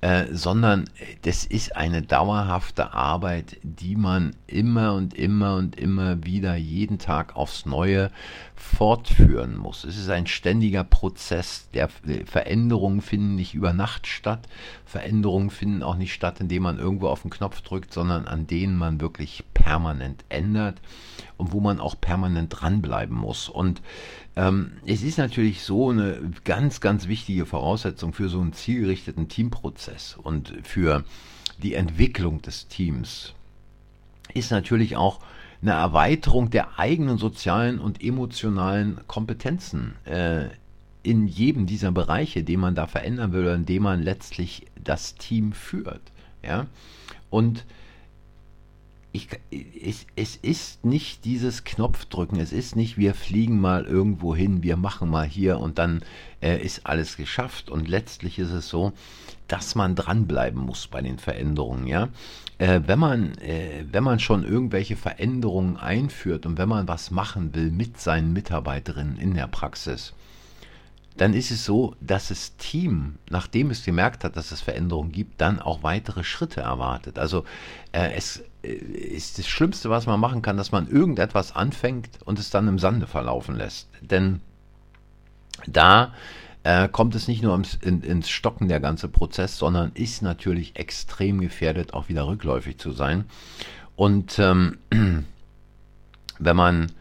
äh, 0.00 0.26
sondern 0.32 0.88
das 1.22 1.44
ist 1.44 1.76
eine 1.76 2.00
dauerhafte 2.00 2.94
Arbeit, 2.94 3.58
die 3.62 3.96
man 3.96 4.34
immer 4.46 4.94
und 4.94 5.12
immer 5.12 5.56
und 5.56 5.76
immer 5.76 6.24
wieder 6.24 6.56
jeden 6.56 6.98
Tag 6.98 7.36
aufs 7.36 7.66
Neue 7.66 8.10
fortführen 8.54 9.56
muss. 9.56 9.84
Es 9.84 9.98
ist 9.98 10.08
ein 10.08 10.26
ständiger 10.26 10.84
Prozess. 10.84 11.68
Der 11.74 11.88
Veränderungen 11.88 13.02
finden 13.02 13.34
nicht 13.34 13.54
über 13.54 13.72
Nacht 13.72 14.06
statt. 14.06 14.48
Veränderungen 14.86 15.50
finden 15.50 15.82
auch 15.82 15.96
nicht 15.96 16.14
statt, 16.14 16.40
indem 16.40 16.62
man 16.62 16.78
irgendwo 16.78 17.08
auf 17.08 17.22
den 17.22 17.30
Knopf 17.30 17.60
drückt, 17.60 17.92
sondern 17.92 18.26
an 18.26 18.46
denen 18.46 18.76
man 18.76 19.00
wirklich 19.00 19.44
permanent 19.52 20.24
ändert 20.30 20.80
und 21.36 21.52
wo 21.52 21.60
man 21.60 21.78
auch 21.80 22.00
permanent 22.00 22.60
dranbleiben 22.60 23.16
muss. 23.16 23.48
Und 23.48 23.82
ähm, 24.36 24.72
es 24.86 25.02
ist 25.02 25.18
natürlich 25.18 25.62
so 25.62 25.90
eine 25.90 26.20
ganz, 26.44 26.80
ganz 26.80 27.08
wichtige 27.08 27.46
Voraussetzung 27.46 28.12
für 28.12 28.28
so 28.28 28.40
einen 28.40 28.52
zielgerichteten 28.52 29.28
Teamprozess 29.28 30.16
und 30.16 30.54
für 30.62 31.04
die 31.62 31.74
Entwicklung 31.74 32.40
des 32.42 32.68
Teams 32.68 33.34
ist 34.32 34.50
natürlich 34.50 34.96
auch 34.96 35.20
eine 35.62 35.72
Erweiterung 35.72 36.50
der 36.50 36.78
eigenen 36.78 37.18
sozialen 37.18 37.78
und 37.78 38.02
emotionalen 38.02 39.00
Kompetenzen 39.06 39.94
äh, 40.06 40.46
in 41.02 41.26
jedem 41.26 41.66
dieser 41.66 41.92
Bereiche, 41.92 42.42
den 42.42 42.60
man 42.60 42.74
da 42.74 42.86
verändern 42.86 43.32
will, 43.32 43.46
indem 43.46 43.84
man 43.84 44.02
letztlich 44.02 44.66
das 44.82 45.14
Team 45.16 45.52
führt. 45.52 46.02
Ja? 46.42 46.66
Und 47.30 47.64
ich, 49.12 49.28
es, 49.50 50.06
es 50.14 50.36
ist 50.36 50.84
nicht 50.84 51.24
dieses 51.24 51.64
Knopfdrücken, 51.64 52.38
es 52.38 52.52
ist 52.52 52.76
nicht, 52.76 52.96
wir 52.96 53.14
fliegen 53.14 53.60
mal 53.60 53.84
irgendwo 53.84 54.36
hin, 54.36 54.62
wir 54.62 54.76
machen 54.76 55.10
mal 55.10 55.26
hier 55.26 55.58
und 55.58 55.78
dann 55.78 56.02
äh, 56.40 56.58
ist 56.58 56.86
alles 56.86 57.16
geschafft. 57.16 57.70
Und 57.70 57.88
letztlich 57.88 58.38
ist 58.38 58.52
es 58.52 58.68
so, 58.68 58.92
dass 59.48 59.74
man 59.74 59.96
dranbleiben 59.96 60.60
muss 60.60 60.86
bei 60.86 61.02
den 61.02 61.18
Veränderungen. 61.18 61.88
Ja? 61.88 62.08
Äh, 62.58 62.82
wenn, 62.86 62.98
man, 63.00 63.36
äh, 63.38 63.84
wenn 63.90 64.04
man 64.04 64.20
schon 64.20 64.44
irgendwelche 64.44 64.96
Veränderungen 64.96 65.76
einführt 65.76 66.46
und 66.46 66.56
wenn 66.56 66.68
man 66.68 66.86
was 66.86 67.10
machen 67.10 67.54
will 67.54 67.70
mit 67.72 68.00
seinen 68.00 68.32
Mitarbeiterinnen 68.32 69.18
in 69.18 69.34
der 69.34 69.48
Praxis, 69.48 70.14
dann 71.20 71.34
ist 71.34 71.50
es 71.50 71.66
so, 71.66 71.94
dass 72.00 72.28
das 72.28 72.56
Team, 72.56 73.16
nachdem 73.28 73.70
es 73.70 73.84
gemerkt 73.84 74.24
hat, 74.24 74.36
dass 74.38 74.52
es 74.52 74.62
Veränderungen 74.62 75.12
gibt, 75.12 75.38
dann 75.42 75.60
auch 75.60 75.82
weitere 75.82 76.24
Schritte 76.24 76.62
erwartet. 76.62 77.18
Also 77.18 77.44
äh, 77.92 78.12
es 78.16 78.42
äh, 78.62 78.72
ist 78.72 79.38
das 79.38 79.46
Schlimmste, 79.46 79.90
was 79.90 80.06
man 80.06 80.18
machen 80.18 80.40
kann, 80.40 80.56
dass 80.56 80.72
man 80.72 80.88
irgendetwas 80.88 81.54
anfängt 81.54 82.08
und 82.24 82.38
es 82.38 82.48
dann 82.48 82.68
im 82.68 82.78
Sande 82.78 83.06
verlaufen 83.06 83.54
lässt. 83.54 83.90
Denn 84.00 84.40
da 85.66 86.14
äh, 86.62 86.88
kommt 86.88 87.14
es 87.14 87.28
nicht 87.28 87.42
nur 87.42 87.54
ins, 87.54 87.74
in, 87.74 88.00
ins 88.00 88.30
Stocken 88.30 88.68
der 88.68 88.80
ganze 88.80 89.08
Prozess, 89.08 89.58
sondern 89.58 89.92
ist 89.92 90.22
natürlich 90.22 90.76
extrem 90.76 91.42
gefährdet, 91.42 91.92
auch 91.92 92.08
wieder 92.08 92.26
rückläufig 92.28 92.78
zu 92.78 92.92
sein. 92.92 93.26
Und 93.94 94.38
ähm, 94.38 94.78
wenn 96.38 96.56
man 96.56 96.92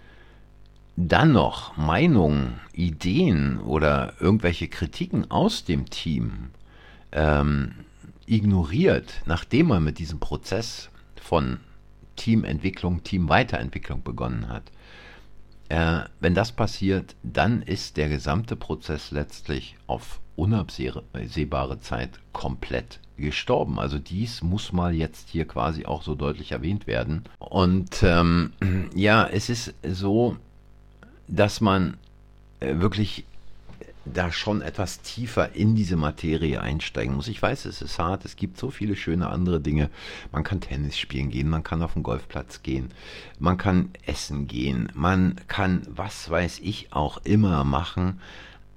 dann 1.08 1.32
noch 1.32 1.77
Meinungen, 1.77 2.60
Ideen 2.74 3.60
oder 3.60 4.13
irgendwelche 4.20 4.68
Kritiken 4.68 5.32
aus 5.32 5.63
dem 5.63 5.89
Team 5.89 6.50
ähm, 7.13 7.72
ignoriert, 8.25 9.22
nachdem 9.25 9.68
man 9.68 9.84
mit 9.84 9.98
diesem 9.98 10.20
Prozess 10.20 10.89
von 11.15 11.60
Teamentwicklung, 12.18 13.03
Teamweiterentwicklung 13.03 14.03
begonnen 14.03 14.50
hat, 14.50 14.72
äh, 15.70 16.01
wenn 16.20 16.34
das 16.34 16.51
passiert, 16.51 17.15
dann 17.24 17.62
ist 17.62 17.96
der 17.96 18.10
gesamte 18.10 18.56
Prozess 18.58 19.12
letztlich 19.12 19.77
auf 19.88 20.20
unabsehbare 20.36 21.79
Zeit 21.79 22.20
komplett 22.34 23.00
gestorben. 23.15 23.79
Also 23.79 24.00
dies 24.00 24.41
muss 24.41 24.74
mal 24.74 24.94
jetzt 24.94 25.29
hier 25.29 25.46
quasi 25.46 25.86
auch 25.86 26.01
so 26.01 26.15
deutlich 26.15 26.51
erwähnt 26.51 26.88
werden. 26.88 27.24
Und 27.38 28.03
ähm, 28.03 28.51
ja, 28.96 29.27
es 29.27 29.50
ist 29.50 29.74
so, 29.84 30.38
dass 31.30 31.62
man 31.62 31.98
äh, 32.60 32.80
wirklich 32.80 33.26
da 34.06 34.32
schon 34.32 34.62
etwas 34.62 35.02
tiefer 35.02 35.56
in 35.56 35.76
diese 35.76 35.96
Materie 35.96 36.62
einsteigen 36.62 37.16
muss. 37.16 37.28
Ich 37.28 37.42
weiß, 37.42 37.66
es 37.66 37.82
ist 37.82 38.00
hart, 38.00 38.26
es 38.26 38.36
gibt 38.36 38.58
so 38.58 38.72
viele 38.72 38.96
schöne 38.96 39.30
andere 39.30 39.60
Dinge. 39.60 39.90
Man 40.32 40.44
kann 40.44 40.62
Tennis 40.62 40.98
spielen 40.98 41.30
gehen, 41.30 41.50
man 41.50 41.64
kann 41.64 41.84
auf 41.84 41.94
den 41.94 42.04
Golfplatz 42.04 42.64
gehen, 42.64 42.90
man 43.40 43.58
kann 43.58 43.90
essen 44.06 44.48
gehen, 44.48 44.92
man 44.96 45.36
kann 45.48 45.86
was 45.90 46.30
weiß 46.30 46.60
ich 46.60 46.92
auch 46.92 47.20
immer 47.24 47.64
machen. 47.64 48.20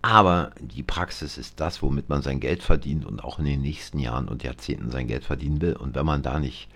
Aber 0.04 0.50
die 0.60 0.82
Praxis 0.82 1.38
ist 1.38 1.60
das, 1.60 1.80
womit 1.80 2.08
man 2.08 2.22
sein 2.22 2.40
Geld 2.40 2.62
verdient 2.64 3.06
und 3.06 3.22
auch 3.22 3.38
in 3.38 3.44
den 3.44 3.62
nächsten 3.62 4.00
Jahren 4.00 4.28
und 4.28 4.42
Jahrzehnten 4.42 4.90
sein 4.90 5.06
Geld 5.06 5.24
verdienen 5.24 5.60
will. 5.60 5.76
Und 5.76 5.94
wenn 5.94 6.04
man 6.04 6.22
da 6.22 6.40
nicht 6.40 6.68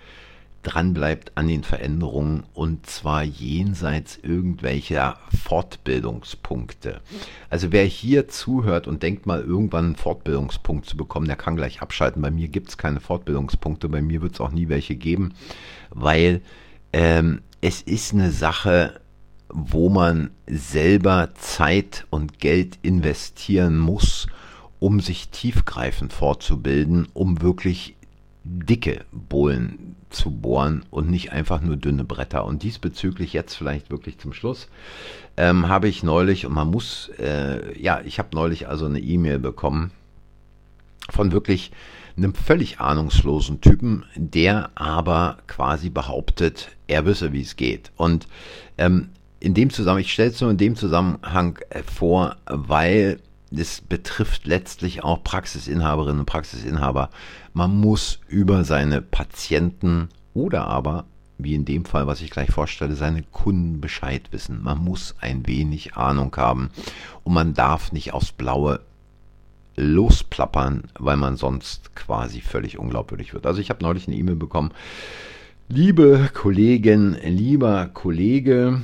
dranbleibt 0.66 1.32
an 1.37 1.46
den 1.46 1.62
Veränderungen 1.62 2.42
und 2.52 2.87
zwar 2.87 3.23
jenseits 3.23 4.18
irgendwelcher 4.20 5.18
Fortbildungspunkte. 5.44 7.00
Also 7.49 7.70
wer 7.70 7.85
hier 7.85 8.26
zuhört 8.26 8.88
und 8.88 9.04
denkt 9.04 9.26
mal 9.26 9.42
irgendwann 9.42 9.85
einen 9.85 9.96
Fortbildungspunkt 9.96 10.87
zu 10.87 10.96
bekommen, 10.96 11.28
der 11.28 11.37
kann 11.37 11.54
gleich 11.54 11.82
abschalten. 11.82 12.20
Bei 12.20 12.32
mir 12.32 12.49
gibt 12.49 12.70
es 12.70 12.78
keine 12.78 12.99
Fortbildungspunkte, 12.99 13.88
bei 13.88 14.02
mir 14.02 14.23
wird 14.23 14.35
es 14.35 14.40
auch 14.40 14.50
nie 14.50 14.68
welche 14.68 14.96
geben, 14.96 15.35
weil 15.90 16.42
ähm, 16.92 17.42
es 17.61 17.82
ist 17.82 18.12
eine 18.12 18.32
Sache, 18.32 19.00
wo 19.49 19.88
man 19.88 20.30
selber 20.49 21.30
Zeit 21.35 22.06
und 22.11 22.40
Geld 22.40 22.80
investieren 22.82 23.78
muss, 23.78 24.26
um 24.80 24.99
sich 24.99 25.28
tiefgreifend 25.28 26.12
fortzubilden, 26.12 27.06
um 27.14 27.40
wirklich 27.40 27.96
dicke 28.46 29.04
Bohlen 29.12 29.96
zu 30.10 30.30
bohren 30.30 30.84
und 30.90 31.10
nicht 31.10 31.32
einfach 31.32 31.60
nur 31.60 31.76
dünne 31.76 32.04
Bretter. 32.04 32.44
Und 32.44 32.62
diesbezüglich 32.62 33.32
jetzt 33.32 33.54
vielleicht 33.54 33.90
wirklich 33.90 34.18
zum 34.18 34.32
Schluss 34.32 34.68
ähm, 35.36 35.68
habe 35.68 35.88
ich 35.88 36.02
neulich, 36.02 36.46
und 36.46 36.54
man 36.54 36.70
muss, 36.70 37.10
äh, 37.18 37.78
ja, 37.80 38.00
ich 38.04 38.18
habe 38.18 38.28
neulich 38.32 38.68
also 38.68 38.86
eine 38.86 39.00
E-Mail 39.00 39.38
bekommen 39.38 39.90
von 41.10 41.32
wirklich 41.32 41.73
einem 42.16 42.34
völlig 42.34 42.80
ahnungslosen 42.80 43.60
Typen, 43.60 44.04
der 44.16 44.71
aber 44.75 45.38
quasi 45.47 45.90
behauptet, 45.90 46.71
er 46.86 47.04
wisse, 47.04 47.32
wie 47.32 47.42
es 47.42 47.56
geht. 47.56 47.92
Und 47.97 48.26
ähm, 48.78 49.10
in 49.38 49.54
dem 49.54 49.71
Zusammenhang, 49.71 50.04
ich 50.04 50.12
stelle 50.12 50.30
es 50.30 50.40
nur 50.40 50.50
in 50.50 50.56
dem 50.56 50.76
Zusammenhang 50.76 51.58
äh, 51.71 51.82
vor, 51.82 52.36
weil 52.47 53.18
es 53.54 53.80
betrifft 53.80 54.47
letztlich 54.47 55.04
auch 55.04 55.23
Praxisinhaberinnen 55.23 56.21
und 56.21 56.26
Praxisinhaber. 56.26 57.11
Man 57.52 57.78
muss 57.78 58.21
über 58.28 58.65
seine 58.65 59.02
Patienten 59.02 60.09
oder 60.35 60.67
aber, 60.67 61.04
wie 61.39 61.54
in 61.54 61.65
dem 61.65 61.85
Fall, 61.85 62.06
was 62.06 62.21
ich 62.21 62.30
gleich 62.30 62.50
vorstelle, 62.50 62.95
seine 62.95 63.23
Kunden 63.23 63.80
Bescheid 63.80 64.28
wissen. 64.32 64.63
Man 64.63 64.78
muss 64.78 65.15
ein 65.21 65.47
wenig 65.47 65.97
Ahnung 65.97 66.35
haben 66.37 66.71
und 67.25 67.35
man 67.35 67.54
darf 67.54 67.93
nicht 67.93 68.13
aufs 68.13 68.32
Blaue 68.32 68.80
losplappern, 69.76 70.85
weil 70.99 71.17
man 71.17 71.37
sonst 71.37 71.95
quasi 71.95 72.41
völlig 72.41 72.78
unglaubwürdig 72.78 73.35
wird. 73.35 73.47
Also 73.47 73.61
ich 73.61 73.71
habe 73.71 73.85
neulich 73.85 74.09
eine 74.09 74.17
E-Mail 74.17 74.37
bekommen. 74.37 74.73
Liebe 75.69 76.30
Kollegin, 76.32 77.17
lieber 77.23 77.89
Kollege, 77.93 78.80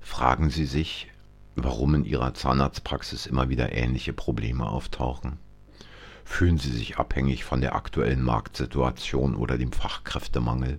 fragen 0.00 0.48
Sie 0.50 0.64
sich, 0.64 1.08
warum 1.56 1.94
in 1.94 2.04
Ihrer 2.04 2.34
Zahnarztpraxis 2.34 3.26
immer 3.26 3.48
wieder 3.48 3.72
ähnliche 3.72 4.12
Probleme 4.12 4.66
auftauchen. 4.66 5.38
Fühlen 6.24 6.58
Sie 6.58 6.70
sich 6.70 6.98
abhängig 6.98 7.44
von 7.44 7.60
der 7.60 7.74
aktuellen 7.74 8.22
Marktsituation 8.22 9.34
oder 9.34 9.58
dem 9.58 9.72
Fachkräftemangel? 9.72 10.78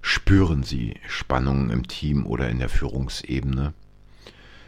Spüren 0.00 0.62
Sie 0.62 0.94
Spannungen 1.06 1.70
im 1.70 1.86
Team 1.86 2.26
oder 2.26 2.48
in 2.48 2.58
der 2.58 2.68
Führungsebene? 2.68 3.74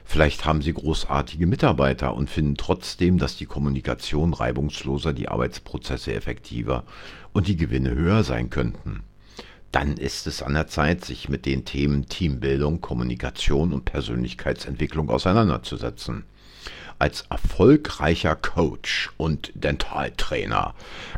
Vielleicht 0.04 0.44
haben 0.44 0.62
Sie 0.62 0.72
großartige 0.72 1.46
Mitarbeiter 1.46 2.14
und 2.14 2.28
finden 2.28 2.56
trotzdem, 2.56 3.18
dass 3.18 3.36
die 3.36 3.46
Kommunikation 3.46 4.34
reibungsloser, 4.34 5.12
die 5.12 5.28
Arbeitsprozesse 5.28 6.12
effektiver 6.12 6.84
und 7.32 7.48
die 7.48 7.56
Gewinne 7.56 7.94
höher 7.94 8.22
sein 8.22 8.50
könnten 8.50 9.02
dann 9.74 9.96
ist 9.96 10.28
es 10.28 10.40
an 10.40 10.54
der 10.54 10.68
Zeit, 10.68 11.04
sich 11.04 11.28
mit 11.28 11.46
den 11.46 11.64
Themen 11.64 12.06
Teambildung, 12.06 12.80
Kommunikation 12.80 13.72
und 13.72 13.84
Persönlichkeitsentwicklung 13.84 15.10
auseinanderzusetzen. 15.10 16.24
Als 17.00 17.22
erfolgreicher 17.28 18.36
Coach 18.36 19.10
und 19.16 19.50
Dentaltrainer 19.56 20.74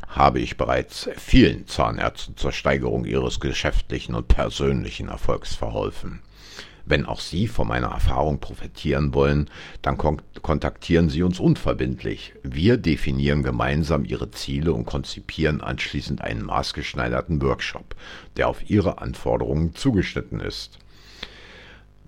habe 0.09 0.40
ich 0.40 0.57
bereits 0.57 1.11
vielen 1.19 1.66
Zahnärzten 1.66 2.38
zur 2.38 2.51
Steigerung 2.51 3.05
ihres 3.05 3.40
geschäftlichen 3.40 4.14
und 4.14 4.29
persönlichen 4.29 5.09
Erfolgs 5.09 5.55
verholfen. 5.55 6.23
Wenn 6.88 7.05
auch 7.05 7.18
Sie 7.18 7.49
von 7.49 7.66
meiner 7.66 7.88
Erfahrung 7.88 8.38
profitieren 8.38 9.12
wollen, 9.12 9.51
dann 9.83 9.99
kon 9.99 10.22
kontaktieren 10.40 11.09
Sie 11.09 11.25
uns 11.25 11.40
unverbindlich. 11.40 12.35
Wir 12.44 12.77
definieren 12.77 13.42
gemeinsam 13.42 14.05
Ihre 14.05 14.31
Ziele 14.31 14.72
und 14.72 14.85
konzipieren 14.85 15.61
anschließend 15.61 16.20
einen 16.22 16.44
maßgeschneiderten 16.44 17.42
Workshop, 17.42 17.96
der 18.37 18.49
auf 18.49 18.70
Ihre 18.70 18.99
Anforderungen 18.99 19.75
zugeschnitten 19.75 20.38
ist. 20.38 20.79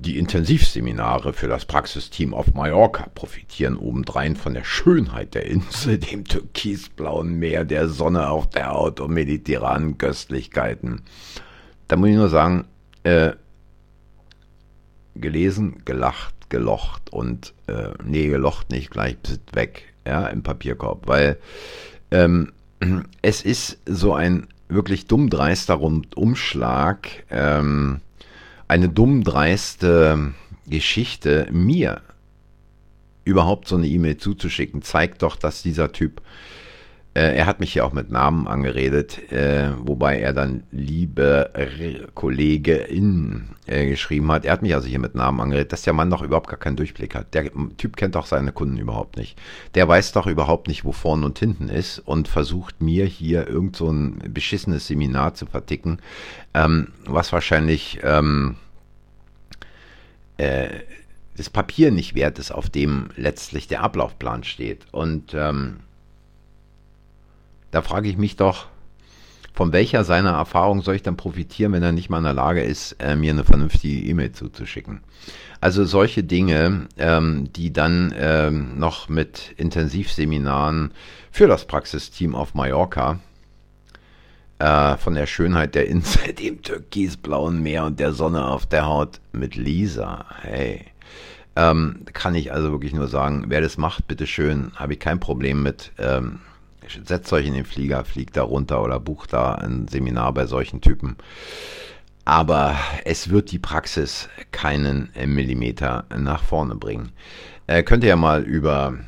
Die 0.00 0.16
Intensivseminare 0.16 1.32
für 1.32 1.48
das 1.48 1.64
Praxisteam 1.64 2.32
auf 2.32 2.54
Mallorca 2.54 3.08
profitieren 3.16 3.76
obendrein 3.76 4.36
von 4.36 4.54
der 4.54 4.62
Schönheit 4.62 5.34
der 5.34 5.46
Insel, 5.46 5.98
dem 5.98 6.22
türkisblauen 6.22 7.36
Meer, 7.36 7.64
der 7.64 7.88
Sonne 7.88 8.28
auf 8.28 8.48
der 8.48 8.70
Haut 8.70 9.00
und 9.00 9.12
mediterranen 9.12 9.98
Köstlichkeiten. 9.98 11.02
Da 11.88 11.96
muss 11.96 12.10
ich 12.10 12.14
nur 12.14 12.28
sagen, 12.28 12.66
äh, 13.02 13.32
gelesen, 15.20 15.83
gelacht, 15.85 16.50
gelocht 16.50 17.11
und 17.11 17.54
äh, 17.66 17.90
nee, 18.04 18.28
gelocht 18.28 18.70
nicht, 18.70 18.90
gleich 18.90 19.16
weg, 19.52 19.94
ja, 20.07 20.26
im 20.28 20.42
Papierkorb, 20.42 21.07
weil 21.07 21.38
ähm, 22.11 22.52
es 23.22 23.42
ist 23.42 23.78
so 23.87 24.14
ein 24.14 24.48
wirklich 24.68 25.07
dummdreister 25.07 25.74
Rundumschlag, 25.74 27.09
ähm, 27.31 28.00
eine 28.68 28.88
dummdreiste 28.88 30.35
Geschichte, 30.66 31.48
mir 31.50 32.02
überhaupt 33.24 33.68
so 33.68 33.76
eine 33.76 33.87
E-Mail 33.87 34.16
zuzuschicken, 34.16 34.83
zeigt 34.83 35.22
doch, 35.22 35.37
dass 35.37 35.62
dieser 35.62 35.92
Typ 35.92 36.22
äh, 37.18 37.35
er 37.35 37.46
hat 37.46 37.59
mich 37.59 37.72
hier 37.72 37.85
auch 37.85 37.92
mit 37.92 38.12
Namen 38.12 38.46
angeredet, 38.46 39.33
äh, 39.33 39.72
wobei 39.83 40.20
er 40.20 40.33
dann 40.33 40.62
liebe 40.70 41.50
Kollegin 42.14 43.57
äh, 43.66 43.88
geschrieben 43.88 44.31
hat. 44.31 44.44
Er 44.44 44.52
hat 44.52 44.62
mich 44.62 44.72
also 44.72 44.87
hier 44.87 45.00
mit 45.00 45.16
Namen 45.16 45.40
angeredet, 45.40 45.72
dass 45.72 45.83
der 45.83 45.94
Mann 45.94 46.11
doch 46.11 46.22
überhaupt 46.22 46.48
gar 46.48 46.61
keinen 46.61 46.76
Durchblick 46.76 47.16
hat. 47.16 47.35
Der 47.35 47.50
Typ 47.76 47.96
kennt 47.96 48.14
doch 48.14 48.26
seine 48.26 48.52
Kunden 48.52 48.78
überhaupt 48.78 49.16
nicht. 49.16 49.37
Der 49.74 49.88
weiß 49.88 50.12
doch 50.12 50.28
überhaupt 50.28 50.68
nicht, 50.68 50.85
wo 50.85 50.92
vorne 50.92 51.26
und 51.26 51.37
hinten 51.40 51.68
ist 51.68 51.98
und 51.98 52.28
versucht 52.28 52.81
mir 52.81 53.04
hier 53.04 53.48
irgend 53.48 53.74
so 53.74 53.90
ein 53.90 54.22
beschissenes 54.33 54.87
Seminar 54.87 55.35
zu 55.35 55.46
verticken, 55.46 55.98
ähm, 56.54 56.92
was 57.04 57.33
wahrscheinlich 57.33 57.98
ähm, 58.04 58.54
äh, 60.37 60.68
das 61.37 61.50
Papier 61.50 61.90
nicht 61.90 62.14
wert 62.14 62.38
ist, 62.38 62.52
auf 62.52 62.70
dem 62.70 63.09
letztlich 63.16 63.66
der 63.66 63.83
Ablaufplan 63.83 64.44
steht. 64.44 64.87
Und 64.92 65.35
ähm, 65.35 65.81
da 67.70 67.83
frage 67.83 68.09
ich 68.09 68.16
mich 68.16 68.37
doch, 68.37 68.66
von 69.59 69.72
welcher 69.72 70.04
seiner 70.04 70.31
Erfahrung 70.31 70.83
soll 70.83 70.94
ich 70.94 71.02
dann 71.02 71.16
profitieren, 71.16 71.72
wenn 71.72 71.83
er 71.83 71.90
nicht 71.90 72.11
mal 72.11 72.18
in 72.18 72.24
der 72.24 72.33
Lage 72.33 72.62
ist, 72.62 72.92
äh, 73.00 73.16
mir 73.16 73.33
eine 73.33 73.42
vernünftige 73.42 74.07
E-Mail 74.07 74.31
zuzuschicken? 74.31 75.00
Also 75.61 75.85
solche 75.85 76.22
Dinge, 76.22 76.87
ähm, 76.96 77.52
die 77.52 77.72
dann 77.72 78.14
ähm, 78.16 78.78
noch 78.78 79.09
mit 79.09 79.54
Intensivseminaren 79.57 80.92
für 81.33 81.48
das 81.48 81.64
Praxisteam 81.64 82.37
auf 82.37 82.54
Mallorca 82.54 83.18
äh, 84.61 84.96
von 84.96 85.14
der 85.14 85.26
Schönheit 85.26 85.74
der 85.74 85.88
Insel, 85.88 86.33
dem 86.38 86.62
türkisblauen 86.62 87.61
Meer 87.61 87.85
und 87.85 87.98
der 87.98 88.12
Sonne 88.12 88.46
auf 88.46 88.66
der 88.66 88.87
Haut 88.87 89.20
mit 89.33 89.57
Lisa. 89.57 90.26
Hey. 90.40 90.87
Ähm, 91.57 92.04
kann 92.12 92.37
ich 92.37 92.52
also 92.52 92.70
wirklich 92.70 92.92
nur 92.92 93.09
sagen, 93.09 93.46
wer 93.48 93.61
das 93.61 93.76
macht, 93.76 94.07
bitteschön, 94.07 94.70
habe 94.76 94.92
ich 94.92 95.00
kein 95.00 95.18
Problem 95.18 95.64
mit. 95.64 95.90
Ähm, 95.98 96.38
setzt 97.05 97.33
euch 97.33 97.46
in 97.46 97.55
den 97.55 97.64
Flieger, 97.64 98.05
fliegt 98.05 98.37
da 98.37 98.42
runter 98.42 98.83
oder 98.83 99.01
bucht 99.01 99.33
da 99.33 99.55
ein 99.55 99.88
Seminar 99.88 100.33
bei 100.33 100.46
solchen 100.46 100.81
Typen. 100.81 101.16
Aber 102.24 102.77
es 103.05 103.31
wird 103.31 103.51
die 103.53 103.59
Praxis 103.59 104.29
keinen 104.53 105.11
Millimeter 105.27 106.05
nach 106.16 106.42
vorne 106.42 106.74
bringen. 106.74 107.12
Äh, 107.66 107.83
könnt 107.83 108.05
ihr 108.05 108.11
ja 108.11 108.16
mal 108.16 108.42
über 108.42 108.98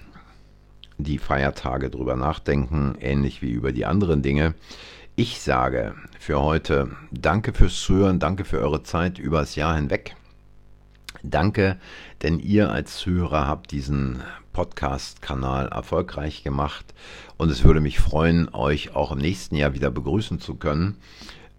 die 0.99 1.19
Feiertage 1.19 1.90
drüber 1.90 2.16
nachdenken, 2.16 2.97
ähnlich 3.01 3.43
wie 3.43 3.51
über 3.51 3.73
die 3.73 3.87
anderen 3.87 4.23
Dinge. 4.23 4.55
Ich 5.16 5.40
sage 5.40 5.95
für 6.19 6.40
heute 6.40 6.90
danke 7.11 7.53
fürs 7.53 7.81
Zuhören, 7.81 8.19
danke 8.19 8.45
für 8.45 8.61
eure 8.61 8.83
Zeit 8.83 9.19
übers 9.19 9.55
Jahr 9.55 9.75
hinweg. 9.75 10.16
Danke, 11.23 11.77
denn 12.23 12.38
ihr 12.38 12.71
als 12.71 12.97
Zuhörer 12.97 13.47
habt 13.47 13.73
diesen 13.73 14.23
Podcast-Kanal 14.53 15.69
erfolgreich 15.69 16.43
gemacht 16.43 16.95
und 17.40 17.50
es 17.50 17.64
würde 17.64 17.81
mich 17.81 17.98
freuen, 17.98 18.50
euch 18.53 18.94
auch 18.94 19.12
im 19.12 19.18
nächsten 19.18 19.57
Jahr 19.57 19.72
wieder 19.72 19.90
begrüßen 19.90 20.40
zu 20.40 20.57
können. 20.57 20.98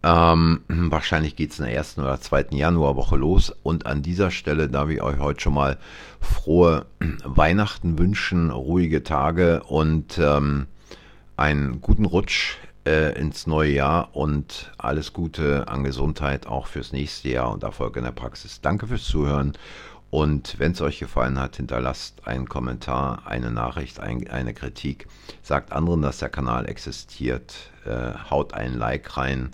Ähm, 0.04 0.62
wahrscheinlich 0.67 1.36
geht 1.36 1.54
es 1.54 1.60
in 1.60 1.65
der 1.65 1.74
ersten 1.74 2.02
oder 2.02 2.22
zweiten 2.22 2.56
Januarwoche 2.56 3.15
los 3.15 3.52
und 3.63 3.88
an 3.88 4.04
dieser 4.04 4.30
Stelle 4.30 4.70
darf 4.70 4.89
ich 4.89 5.02
euch 5.02 5.17
heute 5.17 5.41
schon 5.41 5.56
mal 5.56 5.80
frohe 6.20 6.86
Weihnachten 7.26 7.98
wünschen, 7.98 8.52
ruhige 8.52 9.02
Tage 9.02 9.63
und 9.63 10.20
ähm, 10.20 10.67
einen 11.36 11.82
guten 11.82 12.06
Rutsch 12.06 12.58
äh, 12.86 13.20
ins 13.20 13.48
neue 13.48 13.72
Jahr 13.72 14.15
und 14.15 14.72
alles 14.78 15.13
Gute 15.13 15.67
an 15.67 15.84
Gesundheit 15.84 16.46
auch 16.46 16.67
fürs 16.67 16.91
nächste 16.91 17.30
Jahr 17.30 17.52
und 17.52 17.63
Erfolg 17.63 17.98
in 17.98 18.04
der 18.04 18.12
Praxis. 18.12 18.62
Danke 18.62 18.86
fürs 18.86 19.06
Zuhören 19.06 19.54
und 20.12 20.60
wenn 20.60 20.74
es 20.74 20.82
euch 20.82 21.00
gefallen 21.00 21.39
hat, 21.39 21.56
hinterlasst 21.56 22.28
einen 22.28 22.47
Kommentar, 22.47 23.24
eine 23.26 23.50
Nachricht, 23.50 24.02
ein, 24.02 24.30
eine 24.30 24.54
Kritik. 24.54 25.08
Sagt 25.41 25.71
anderen, 25.71 26.02
dass 26.02 26.19
der 26.19 26.28
Kanal 26.28 26.67
existiert. 26.67 27.71
Äh, 27.86 28.12
haut 28.30 28.54
einen 28.54 28.78
Like 28.78 29.17
rein 29.17 29.52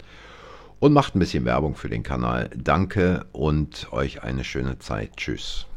und 0.79 0.93
macht 0.93 1.15
ein 1.15 1.19
bisschen 1.19 1.45
Werbung 1.45 1.75
für 1.75 1.89
den 1.89 2.01
Kanal. 2.01 2.49
Danke 2.55 3.27
und 3.33 3.93
euch 3.93 4.23
eine 4.23 4.43
schöne 4.43 4.79
Zeit. 4.79 5.15
Tschüss. 5.15 5.67